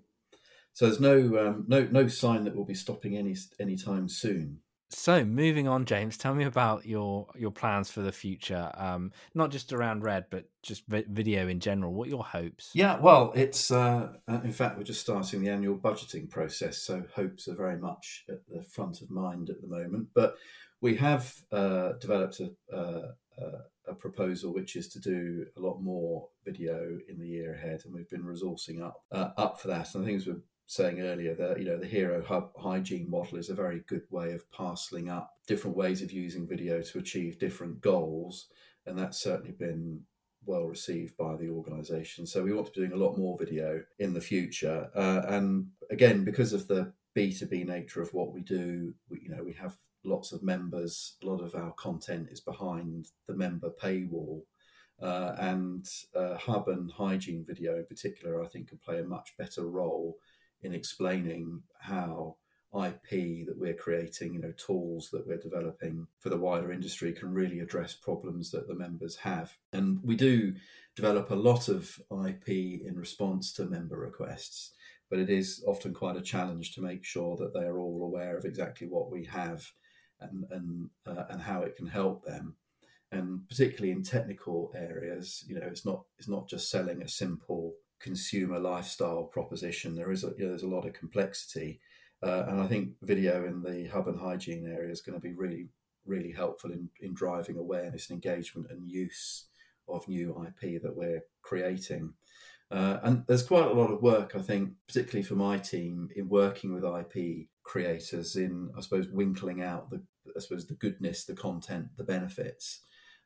So 0.75 0.88
there's 0.88 0.99
no 0.99 1.17
um, 1.39 1.63
no 1.69 1.88
no 1.89 2.09
sign 2.09 2.43
that 2.43 2.53
we'll 2.53 2.65
be 2.65 2.73
stopping 2.73 3.15
any 3.15 3.33
anytime 3.61 4.09
soon. 4.09 4.59
So 4.89 5.23
moving 5.23 5.69
on, 5.69 5.85
James, 5.85 6.17
tell 6.17 6.35
me 6.35 6.43
about 6.43 6.85
your 6.85 7.27
your 7.33 7.51
plans 7.51 7.89
for 7.89 8.01
the 8.01 8.11
future. 8.11 8.69
Um, 8.75 9.13
not 9.33 9.51
just 9.51 9.71
around 9.71 10.03
Red, 10.03 10.25
but 10.29 10.49
just 10.63 10.85
vi- 10.88 11.05
video 11.07 11.47
in 11.47 11.61
general. 11.61 11.93
What 11.93 12.07
are 12.07 12.11
your 12.11 12.25
hopes? 12.25 12.71
Yeah, 12.73 12.99
well, 12.99 13.31
it's 13.35 13.71
uh, 13.71 14.09
uh, 14.27 14.41
in 14.43 14.51
fact 14.51 14.77
we're 14.77 14.83
just 14.83 14.99
starting 14.99 15.41
the 15.41 15.49
annual 15.49 15.77
budgeting 15.77 16.29
process, 16.29 16.79
so 16.79 17.05
hopes 17.15 17.47
are 17.47 17.55
very 17.55 17.77
much 17.77 18.25
at 18.29 18.45
the 18.49 18.61
front 18.61 19.01
of 19.01 19.09
mind 19.09 19.49
at 19.49 19.61
the 19.61 19.67
moment. 19.67 20.09
But 20.13 20.35
we 20.81 20.95
have 20.97 21.33
uh, 21.53 21.93
developed 22.01 22.41
a, 22.41 22.51
uh, 22.75 23.13
uh 23.41 23.59
a 23.88 23.93
proposal 23.93 24.53
which 24.53 24.75
is 24.75 24.88
to 24.89 24.99
do 24.99 25.45
a 25.55 25.59
lot 25.59 25.79
more 25.79 26.27
video 26.43 26.97
in 27.07 27.17
the 27.17 27.27
year 27.27 27.53
ahead, 27.53 27.83
and 27.85 27.93
we've 27.93 28.09
been 28.09 28.23
resourcing 28.23 28.81
up 28.81 29.03
uh, 29.13 29.29
up 29.38 29.61
for 29.61 29.69
that. 29.69 29.95
And 29.95 30.03
I 30.03 30.07
think 30.07 30.25
we're 30.25 30.41
saying 30.67 31.01
earlier 31.01 31.36
that 31.36 31.60
you 31.60 31.65
know 31.65 31.78
the 31.78 31.86
hero 31.86 32.23
hub 32.23 32.49
hygiene 32.58 33.10
model 33.10 33.38
is 33.38 33.49
a 33.49 33.56
very 33.56 33.84
good 33.88 34.04
way 34.10 34.32
of 34.34 34.49
parceling 34.51 35.10
up 35.10 35.34
different 35.47 35.78
ways 35.78 36.01
of 36.01 36.12
using 36.12 36.47
video 36.47 36.82
to 36.82 36.97
achieve 36.97 37.38
different 37.38 37.80
goals 37.82 38.47
and 38.86 38.97
that's 38.97 39.19
certainly 39.19 39.51
been 39.51 40.01
well 40.45 40.65
received 40.65 41.17
by 41.17 41.36
the 41.36 41.49
organization. 41.49 42.25
So 42.25 42.43
we 42.43 42.54
want 42.54 42.67
to 42.67 42.71
be 42.80 42.86
doing 42.86 42.99
a 42.99 43.04
lot 43.04 43.17
more 43.17 43.38
video 43.38 43.82
in 43.99 44.13
the 44.13 44.21
future. 44.21 44.89
Uh, 44.95 45.21
and 45.28 45.67
again 45.89 46.23
because 46.23 46.54
of 46.54 46.67
the 46.67 46.91
b2b 47.15 47.65
nature 47.65 48.01
of 48.01 48.13
what 48.13 48.34
we 48.34 48.41
do 48.41 48.93
we, 49.10 49.21
you 49.21 49.30
know 49.30 49.43
we 49.43 49.54
have 49.54 49.78
lots 50.04 50.32
of 50.32 50.43
members 50.43 51.15
a 51.23 51.25
lot 51.25 51.41
of 51.41 51.56
our 51.56 51.71
content 51.73 52.28
is 52.32 52.41
behind 52.41 53.08
the 53.28 53.36
member 53.36 53.69
paywall. 53.82 54.41
Uh, 55.01 55.36
and 55.39 55.88
uh, 56.15 56.38
hub 56.38 56.69
and 56.69 56.89
hygiene 56.91 57.43
video 57.45 57.75
in 57.75 57.86
particular 57.86 58.41
i 58.41 58.47
think 58.47 58.69
can 58.69 58.78
play 58.78 58.99
a 58.99 59.04
much 59.04 59.36
better 59.38 59.67
role 59.67 60.17
in 60.65 60.73
explaining 60.73 61.62
how 61.80 62.36
IP 62.75 63.45
that 63.45 63.58
we're 63.58 63.73
creating, 63.73 64.34
you 64.34 64.41
know, 64.41 64.54
tools 64.58 65.10
that 65.12 65.25
we're 65.25 65.38
developing 65.38 66.08
for 66.19 66.30
the 66.30 66.38
wider 66.38 66.71
industry 66.71 67.13
can 67.13 67.34
really 67.34 67.60
address 67.60 67.93
problems 67.93 68.51
that 68.51 68.67
the 68.67 68.75
members 68.75 69.15
have. 69.15 69.56
And 69.71 69.99
we 70.04 70.15
do 70.15 70.54
develop 70.95 71.32
a 71.32 71.36
lot 71.36 71.69
of 71.69 71.99
IP 72.28 72.49
in 72.49 72.95
response 72.95 73.54
to 73.54 73.65
member 73.65 73.97
requests, 73.97 74.71
but 75.10 75.19
it 75.19 75.30
is 75.30 75.63
often 75.67 75.93
quite 75.93 76.17
a 76.17 76.21
challenge 76.21 76.73
to 76.73 76.82
make 76.82 77.06
sure 77.06 77.38
that 77.38 77.54
they 77.54 77.65
are 77.65 77.80
all 77.80 78.04
aware 78.04 78.38
of 78.38 78.45
exactly 78.45 78.88
what 78.88 79.12
we 79.12 79.23
have 79.25 79.71
and 80.19 80.45
and 80.51 80.89
uh, 81.06 81.25
and 81.30 81.41
how 81.41 81.62
it 81.62 81.75
can 81.75 81.88
help 81.88 82.25
them. 82.25 82.56
And 83.12 83.47
particularly 83.47 83.91
in 83.91 84.04
technical 84.04 84.73
areas, 84.75 85.45
you 85.47 85.56
know, 85.56 85.65
it's 85.67 85.86
not 85.86 86.04
it's 86.17 86.28
not 86.28 86.49
just 86.49 86.69
selling 86.69 87.01
a 87.01 87.08
simple 87.08 87.73
consumer 87.99 88.60
lifestyle 88.60 89.23
proposition. 89.23 89.95
There 89.95 90.12
is 90.12 90.23
a, 90.23 90.34
you 90.38 90.43
know, 90.43 90.49
there's 90.49 90.63
a 90.63 90.67
lot 90.67 90.86
of 90.86 90.93
complexity, 90.93 91.79
uh, 92.23 92.45
and 92.47 92.62
I 92.62 92.67
think 92.67 92.91
video 93.01 93.45
in 93.45 93.62
the 93.62 93.88
hub 93.88 94.08
and 94.08 94.19
hygiene 94.19 94.71
area 94.71 94.91
is 94.91 95.01
going 95.01 95.19
to 95.19 95.27
be 95.27 95.34
really 95.34 95.69
really 96.05 96.31
helpful 96.31 96.71
in, 96.71 96.89
in 97.01 97.13
driving 97.13 97.58
awareness 97.58 98.10
and 98.10 98.15
engagement 98.23 98.67
and 98.69 98.89
use 98.89 99.45
of 99.88 100.08
new 100.08 100.45
IP 100.45 100.81
that 100.81 100.95
we're 100.95 101.23
creating. 101.41 102.13
Uh, 102.71 102.97
and 103.03 103.23
there's 103.27 103.43
quite 103.43 103.67
a 103.67 103.73
lot 103.73 103.91
of 103.91 104.01
work, 104.01 104.36
I 104.36 104.39
think, 104.39 104.71
particularly 104.88 105.23
for 105.23 105.36
my 105.36 105.58
team, 105.58 106.10
in 106.15 106.27
working 106.27 106.73
with 106.73 106.84
IP 106.84 107.47
creators 107.63 108.36
in, 108.36 108.71
I 108.75 108.81
suppose, 108.81 109.08
winkling 109.08 109.62
out 109.62 109.89
the, 109.89 110.01
I 110.36 110.39
suppose, 110.39 110.65
the 110.65 110.73
goodness, 110.75 111.25
the 111.25 111.36
content, 111.36 111.88
the 111.97 112.03
benefits. 112.03 112.81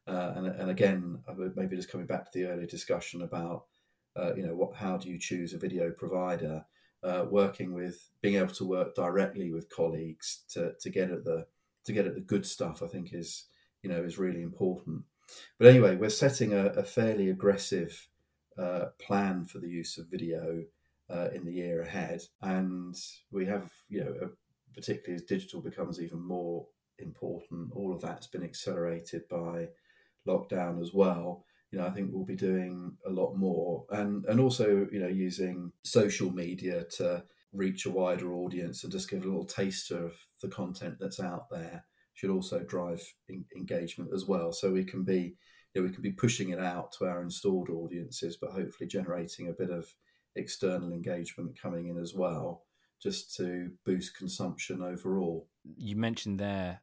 Uh, 0.07 0.33
and, 0.35 0.47
and 0.47 0.69
again, 0.69 1.19
maybe 1.55 1.75
just 1.75 1.91
coming 1.91 2.07
back 2.07 2.31
to 2.31 2.39
the 2.39 2.45
earlier 2.45 2.65
discussion 2.65 3.21
about, 3.21 3.65
uh, 4.15 4.33
you 4.35 4.45
know, 4.45 4.55
what, 4.55 4.75
how 4.75 4.97
do 4.97 5.09
you 5.09 5.19
choose 5.19 5.53
a 5.53 5.57
video 5.57 5.91
provider? 5.91 6.65
Uh, 7.01 7.25
working 7.29 7.73
with 7.73 8.09
being 8.21 8.35
able 8.35 8.53
to 8.53 8.65
work 8.65 8.93
directly 8.93 9.53
with 9.53 9.69
colleagues 9.69 10.43
to, 10.49 10.73
to 10.81 10.89
get 10.89 11.09
at 11.09 11.23
the 11.23 11.45
to 11.85 11.93
get 11.93 12.05
at 12.05 12.13
the 12.13 12.19
good 12.19 12.45
stuff, 12.45 12.83
I 12.83 12.87
think 12.87 13.13
is 13.13 13.45
you 13.81 13.89
know 13.89 14.03
is 14.03 14.17
really 14.17 14.41
important. 14.41 15.03
But 15.57 15.67
anyway, 15.67 15.95
we're 15.95 16.09
setting 16.09 16.53
a, 16.53 16.65
a 16.67 16.83
fairly 16.83 17.29
aggressive 17.29 18.09
uh, 18.57 18.87
plan 18.99 19.45
for 19.45 19.59
the 19.59 19.69
use 19.69 19.97
of 19.97 20.07
video 20.07 20.63
uh, 21.09 21.29
in 21.33 21.45
the 21.45 21.53
year 21.53 21.81
ahead, 21.81 22.21
and 22.41 22.95
we 23.31 23.45
have 23.45 23.71
you 23.87 24.03
know, 24.03 24.13
a, 24.21 24.27
particularly 24.73 25.15
as 25.15 25.23
digital 25.23 25.61
becomes 25.61 26.01
even 26.01 26.19
more 26.19 26.67
important, 26.97 27.71
all 27.73 27.93
of 27.93 28.01
that's 28.01 28.27
been 28.27 28.43
accelerated 28.43 29.27
by 29.29 29.69
lockdown 30.27 30.81
as 30.81 30.93
well. 30.93 31.45
You 31.71 31.79
know, 31.79 31.87
I 31.87 31.91
think 31.91 32.09
we'll 32.11 32.25
be 32.25 32.35
doing 32.35 32.97
a 33.05 33.09
lot 33.09 33.35
more, 33.35 33.85
and 33.91 34.25
and 34.25 34.39
also 34.39 34.87
you 34.91 34.99
know 34.99 35.07
using 35.07 35.71
social 35.83 36.31
media 36.31 36.85
to 36.97 37.23
reach 37.53 37.85
a 37.85 37.91
wider 37.91 38.33
audience 38.33 38.83
and 38.83 38.91
just 38.91 39.09
give 39.09 39.23
a 39.23 39.27
little 39.27 39.45
taster 39.45 40.05
of 40.05 40.13
the 40.41 40.47
content 40.47 40.95
that's 40.99 41.19
out 41.19 41.49
there 41.49 41.83
should 42.13 42.29
also 42.29 42.59
drive 42.59 43.01
in, 43.27 43.45
engagement 43.55 44.11
as 44.13 44.25
well. 44.25 44.51
So 44.51 44.71
we 44.71 44.83
can 44.83 45.03
be, 45.03 45.35
you 45.73 45.81
know, 45.81 45.87
we 45.87 45.93
can 45.93 46.01
be 46.01 46.11
pushing 46.11 46.49
it 46.49 46.59
out 46.59 46.91
to 46.93 47.05
our 47.05 47.21
installed 47.21 47.69
audiences, 47.69 48.37
but 48.39 48.51
hopefully 48.51 48.87
generating 48.87 49.47
a 49.47 49.53
bit 49.53 49.69
of 49.69 49.87
external 50.35 50.91
engagement 50.91 51.57
coming 51.59 51.87
in 51.87 51.97
as 51.97 52.13
well, 52.13 52.65
just 53.01 53.35
to 53.37 53.71
boost 53.85 54.17
consumption 54.17 54.83
overall. 54.83 55.47
You 55.77 55.95
mentioned 55.95 56.39
there 56.39 56.81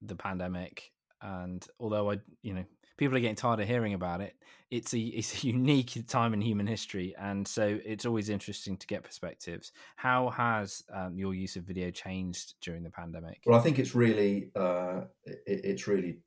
the 0.00 0.16
pandemic, 0.16 0.90
and 1.20 1.66
although 1.78 2.10
I, 2.10 2.20
you 2.42 2.54
know, 2.54 2.64
people 2.98 3.16
are 3.16 3.20
getting 3.20 3.36
tired 3.36 3.60
of 3.60 3.66
hearing 3.66 3.94
about 3.94 4.20
it. 4.20 4.34
It's 4.70 4.92
a 4.92 4.98
it's 4.98 5.42
a 5.42 5.46
unique 5.46 6.06
time 6.06 6.34
in 6.34 6.42
human 6.42 6.66
history, 6.66 7.14
and 7.18 7.48
so 7.48 7.80
it's 7.82 8.04
always 8.04 8.28
interesting 8.28 8.76
to 8.76 8.86
get 8.86 9.04
perspectives. 9.04 9.72
How 9.96 10.28
has 10.30 10.84
um, 10.92 11.16
your 11.16 11.32
use 11.32 11.56
of 11.56 11.62
video 11.62 11.90
changed 11.90 12.54
during 12.60 12.82
the 12.82 12.90
pandemic? 12.90 13.40
Well, 13.46 13.58
I 13.58 13.62
think 13.62 13.78
it's 13.78 13.94
really 13.94 14.50
uh, 14.54 15.02
it, 15.24 15.40
it's 15.46 15.86
really 15.86 16.18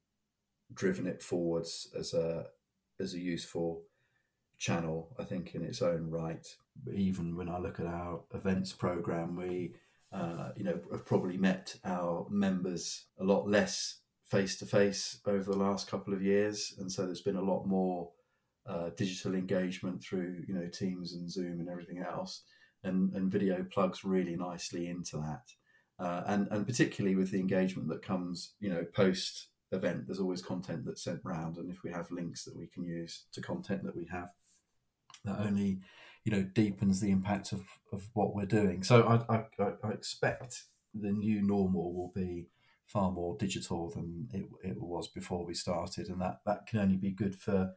driven 0.73 1.05
it 1.05 1.21
forwards 1.21 1.89
as 1.97 2.15
a 2.15 2.45
as 2.99 3.13
a 3.13 3.19
useful 3.19 3.83
channel. 4.57 5.15
I 5.19 5.23
think 5.23 5.53
in 5.53 5.63
its 5.63 5.83
own 5.83 6.09
right. 6.09 6.47
Even 6.91 7.35
when 7.35 7.49
I 7.49 7.59
look 7.59 7.79
at 7.79 7.85
our 7.85 8.21
events 8.33 8.71
program, 8.71 9.35
we 9.35 9.75
uh, 10.11 10.49
you 10.55 10.63
know 10.63 10.79
have 10.91 11.05
probably 11.05 11.37
met 11.37 11.75
our 11.85 12.25
members 12.29 13.05
a 13.19 13.23
lot 13.23 13.47
less 13.47 13.99
face 14.31 14.57
to 14.57 14.65
face 14.65 15.19
over 15.27 15.51
the 15.51 15.57
last 15.57 15.91
couple 15.91 16.13
of 16.13 16.23
years, 16.23 16.73
and 16.79 16.89
so 16.89 17.05
there's 17.05 17.21
been 17.21 17.35
a 17.35 17.41
lot 17.41 17.65
more 17.65 18.09
uh, 18.65 18.89
digital 18.95 19.35
engagement 19.35 20.01
through 20.01 20.43
you 20.47 20.53
know 20.53 20.67
Teams 20.67 21.13
and 21.13 21.29
Zoom 21.29 21.59
and 21.59 21.69
everything 21.69 21.99
else, 21.99 22.43
and 22.83 23.13
and 23.13 23.31
video 23.31 23.65
plugs 23.71 24.05
really 24.05 24.37
nicely 24.37 24.87
into 24.87 25.17
that, 25.17 25.43
uh, 25.99 26.23
and 26.27 26.47
and 26.49 26.65
particularly 26.65 27.15
with 27.15 27.31
the 27.31 27.39
engagement 27.39 27.89
that 27.89 28.01
comes 28.01 28.53
you 28.61 28.69
know 28.69 28.85
post 28.95 29.49
event, 29.73 30.05
there's 30.07 30.19
always 30.19 30.41
content 30.41 30.85
that's 30.85 31.03
sent 31.03 31.19
round, 31.25 31.57
and 31.57 31.69
if 31.69 31.83
we 31.83 31.91
have 31.91 32.09
links 32.09 32.45
that 32.45 32.57
we 32.57 32.67
can 32.67 32.85
use 32.85 33.25
to 33.33 33.41
content 33.41 33.83
that 33.83 33.95
we 33.95 34.05
have, 34.05 34.29
that 35.25 35.39
only 35.41 35.79
you 36.23 36.31
know 36.31 36.43
deepens 36.43 37.01
the 37.01 37.11
impact 37.11 37.51
of 37.51 37.63
of 37.91 38.09
what 38.13 38.33
we're 38.33 38.45
doing. 38.45 38.81
So 38.81 39.05
I 39.29 39.35
I, 39.61 39.73
I 39.83 39.89
expect 39.89 40.63
the 40.93 41.11
new 41.11 41.41
normal 41.41 41.93
will 41.93 42.11
be 42.13 42.47
far 42.91 43.11
more 43.11 43.35
digital 43.37 43.89
than 43.89 44.27
it, 44.33 44.45
it 44.63 44.81
was 44.81 45.07
before 45.07 45.45
we 45.45 45.53
started, 45.53 46.09
and 46.09 46.21
that 46.21 46.39
that 46.45 46.67
can 46.67 46.79
only 46.79 46.97
be 46.97 47.11
good 47.11 47.35
for 47.35 47.71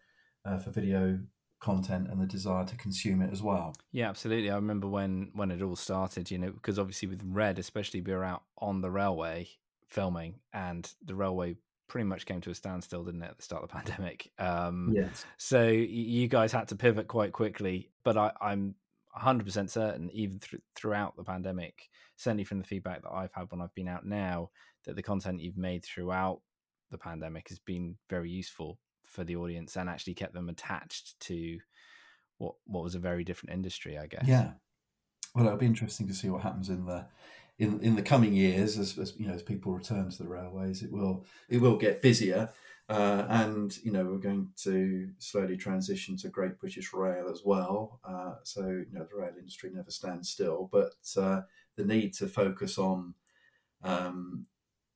uh, 0.44 0.58
for 0.58 0.70
video 0.70 1.18
content 1.60 2.08
and 2.10 2.20
the 2.20 2.26
desire 2.26 2.64
to 2.66 2.76
consume 2.76 3.22
it 3.22 3.32
as 3.32 3.42
well. 3.42 3.74
Yeah, 3.90 4.10
absolutely. 4.10 4.50
I 4.50 4.56
remember 4.56 4.86
when 4.86 5.30
when 5.34 5.50
it 5.50 5.62
all 5.62 5.76
started, 5.76 6.30
you 6.30 6.38
know, 6.38 6.50
because 6.50 6.78
obviously 6.78 7.08
with 7.08 7.22
Red, 7.24 7.58
especially 7.58 8.00
we 8.00 8.12
were 8.12 8.24
out 8.24 8.42
on 8.58 8.80
the 8.80 8.90
railway 8.90 9.48
filming, 9.88 10.40
and 10.52 10.90
the 11.04 11.14
railway 11.14 11.56
pretty 11.86 12.04
much 12.04 12.26
came 12.26 12.40
to 12.40 12.50
a 12.50 12.54
standstill, 12.54 13.04
didn't 13.04 13.22
it, 13.22 13.30
at 13.30 13.36
the 13.36 13.42
start 13.42 13.62
of 13.62 13.68
the 13.68 13.74
pandemic? 13.76 14.30
Um, 14.38 14.92
yes. 14.94 15.24
So 15.38 15.68
you 15.68 16.28
guys 16.28 16.52
had 16.52 16.68
to 16.68 16.76
pivot 16.76 17.08
quite 17.08 17.32
quickly, 17.32 17.90
but 18.04 18.16
I, 18.16 18.32
I'm 18.40 18.74
100% 19.18 19.70
certain, 19.70 20.10
even 20.12 20.38
th- 20.38 20.62
throughout 20.74 21.16
the 21.16 21.24
pandemic, 21.24 21.88
certainly 22.16 22.44
from 22.44 22.58
the 22.58 22.64
feedback 22.64 23.02
that 23.02 23.12
I've 23.12 23.32
had 23.32 23.50
when 23.50 23.60
I've 23.60 23.74
been 23.74 23.88
out 23.88 24.04
now, 24.04 24.50
that 24.86 24.96
the 24.96 25.02
content 25.02 25.40
you've 25.40 25.56
made 25.56 25.84
throughout 25.84 26.40
the 26.90 26.98
pandemic 26.98 27.48
has 27.48 27.58
been 27.58 27.96
very 28.08 28.30
useful 28.30 28.78
for 29.04 29.24
the 29.24 29.36
audience 29.36 29.76
and 29.76 29.88
actually 29.88 30.14
kept 30.14 30.34
them 30.34 30.48
attached 30.48 31.18
to 31.20 31.58
what 32.38 32.54
what 32.66 32.82
was 32.82 32.94
a 32.94 33.00
very 33.00 33.24
different 33.24 33.54
industry, 33.54 33.98
I 33.98 34.06
guess. 34.06 34.26
Yeah. 34.26 34.52
Well, 35.34 35.46
it'll 35.46 35.58
be 35.58 35.66
interesting 35.66 36.06
to 36.08 36.14
see 36.14 36.30
what 36.30 36.42
happens 36.42 36.68
in 36.68 36.86
the 36.86 37.06
in 37.58 37.80
in 37.80 37.96
the 37.96 38.02
coming 38.02 38.34
years 38.34 38.78
as, 38.78 38.98
as 38.98 39.14
you 39.18 39.26
know 39.26 39.34
as 39.34 39.42
people 39.42 39.72
return 39.72 40.10
to 40.10 40.22
the 40.22 40.28
railways. 40.28 40.82
It 40.82 40.92
will 40.92 41.24
it 41.48 41.60
will 41.60 41.76
get 41.76 42.02
busier, 42.02 42.50
uh, 42.88 43.26
and 43.28 43.76
you 43.84 43.92
know 43.92 44.04
we're 44.04 44.18
going 44.18 44.48
to 44.62 45.08
slowly 45.18 45.56
transition 45.56 46.16
to 46.18 46.28
Great 46.28 46.58
British 46.58 46.92
Rail 46.92 47.28
as 47.30 47.42
well. 47.44 48.00
Uh, 48.04 48.34
so 48.42 48.62
you 48.62 48.92
know 48.92 49.06
the 49.10 49.16
rail 49.16 49.32
industry 49.38 49.70
never 49.72 49.90
stands 49.90 50.30
still, 50.30 50.68
but 50.72 50.94
uh, 51.16 51.42
the 51.76 51.84
need 51.84 52.14
to 52.14 52.26
focus 52.26 52.78
on 52.78 53.14
um, 53.82 54.46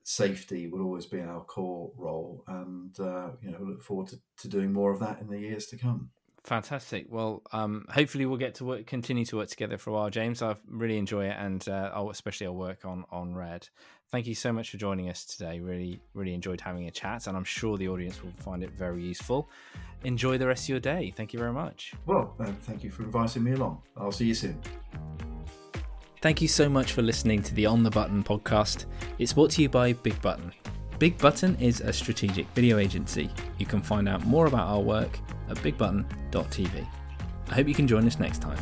safety 0.09 0.67
will 0.69 0.81
always 0.81 1.05
be 1.05 1.21
our 1.21 1.45
core 1.45 1.93
role, 1.99 2.43
and 2.49 2.99
uh, 2.99 3.29
you 3.43 3.51
know, 3.51 3.59
we 3.61 3.67
look 3.67 3.83
forward 3.83 4.07
to, 4.07 4.19
to 4.39 4.49
doing 4.49 4.73
more 4.73 4.91
of 4.91 4.99
that 4.99 5.21
in 5.21 5.29
the 5.29 5.39
years 5.39 5.67
to 5.67 5.77
come. 5.77 6.09
Fantastic. 6.45 7.07
Well, 7.11 7.43
um, 7.53 7.85
hopefully 7.91 8.25
we'll 8.25 8.39
get 8.39 8.55
to 8.55 8.65
work, 8.65 8.87
continue 8.87 9.27
to 9.27 9.37
work 9.37 9.49
together 9.51 9.77
for 9.77 9.91
a 9.91 9.93
while, 9.93 10.09
James. 10.09 10.41
I 10.41 10.57
really 10.67 10.97
enjoy 10.97 11.27
it, 11.27 11.37
and 11.39 11.69
uh, 11.69 11.91
I'll, 11.93 12.09
especially 12.09 12.47
I'll 12.47 12.55
work 12.55 12.87
on 12.87 13.05
on 13.13 13.35
Red. 13.35 13.69
Thank 14.11 14.27
you 14.27 14.35
so 14.35 14.51
much 14.51 14.71
for 14.71 14.79
joining 14.79 15.11
us 15.11 15.27
today. 15.27 15.61
Really, 15.61 16.01
really 16.15 16.33
enjoyed 16.33 16.63
having 16.63 16.89
a 16.89 16.91
chat, 16.91 17.27
and 17.27 17.37
I'm 17.37 17.45
sure 17.45 17.77
the 17.77 17.89
audience 17.89 18.23
will 18.23 18.33
find 18.39 18.63
it 18.63 18.71
very 18.71 19.03
useful. 19.03 19.51
Enjoy 20.05 20.39
the 20.39 20.47
rest 20.47 20.65
of 20.65 20.69
your 20.71 20.81
day. 20.81 21.13
Thank 21.15 21.35
you 21.35 21.39
very 21.39 21.53
much. 21.53 21.93
Well, 22.07 22.35
uh, 22.41 22.47
thank 22.63 22.83
you 22.83 22.89
for 22.89 23.03
inviting 23.03 23.45
me 23.45 23.53
along. 23.53 23.83
I'll 23.95 24.11
see 24.11 24.25
you 24.27 24.35
soon. 24.35 24.59
Thank 26.21 26.43
you 26.43 26.49
so 26.49 26.69
much 26.69 26.93
for 26.93 27.03
listening 27.03 27.43
to 27.45 27.55
the 27.55 27.67
On 27.67 27.85
the 27.85 27.91
Button 27.91 28.25
podcast. 28.25 28.87
It's 29.21 29.33
brought 29.33 29.53
to 29.53 29.63
you 29.63 29.69
by 29.69 29.93
Big 29.93 30.21
Button. 30.21 30.53
Big 30.99 31.17
Button 31.17 31.55
is 31.61 31.81
a 31.81 31.93
strategic 31.93 32.49
video 32.49 32.79
agency. 32.79 33.31
You 33.59 33.67
can 33.67 33.81
find 33.81 34.09
out 34.09 34.27
more 34.27 34.47
about 34.47 34.67
our 34.67 34.81
work 34.81 35.17
at 35.49 35.59
bigbutton.tv. 35.59 36.87
I 37.51 37.55
hope 37.55 37.69
you 37.69 37.75
can 37.75 37.87
join 37.87 38.05
us 38.05 38.19
next 38.19 38.43
time. 38.43 38.59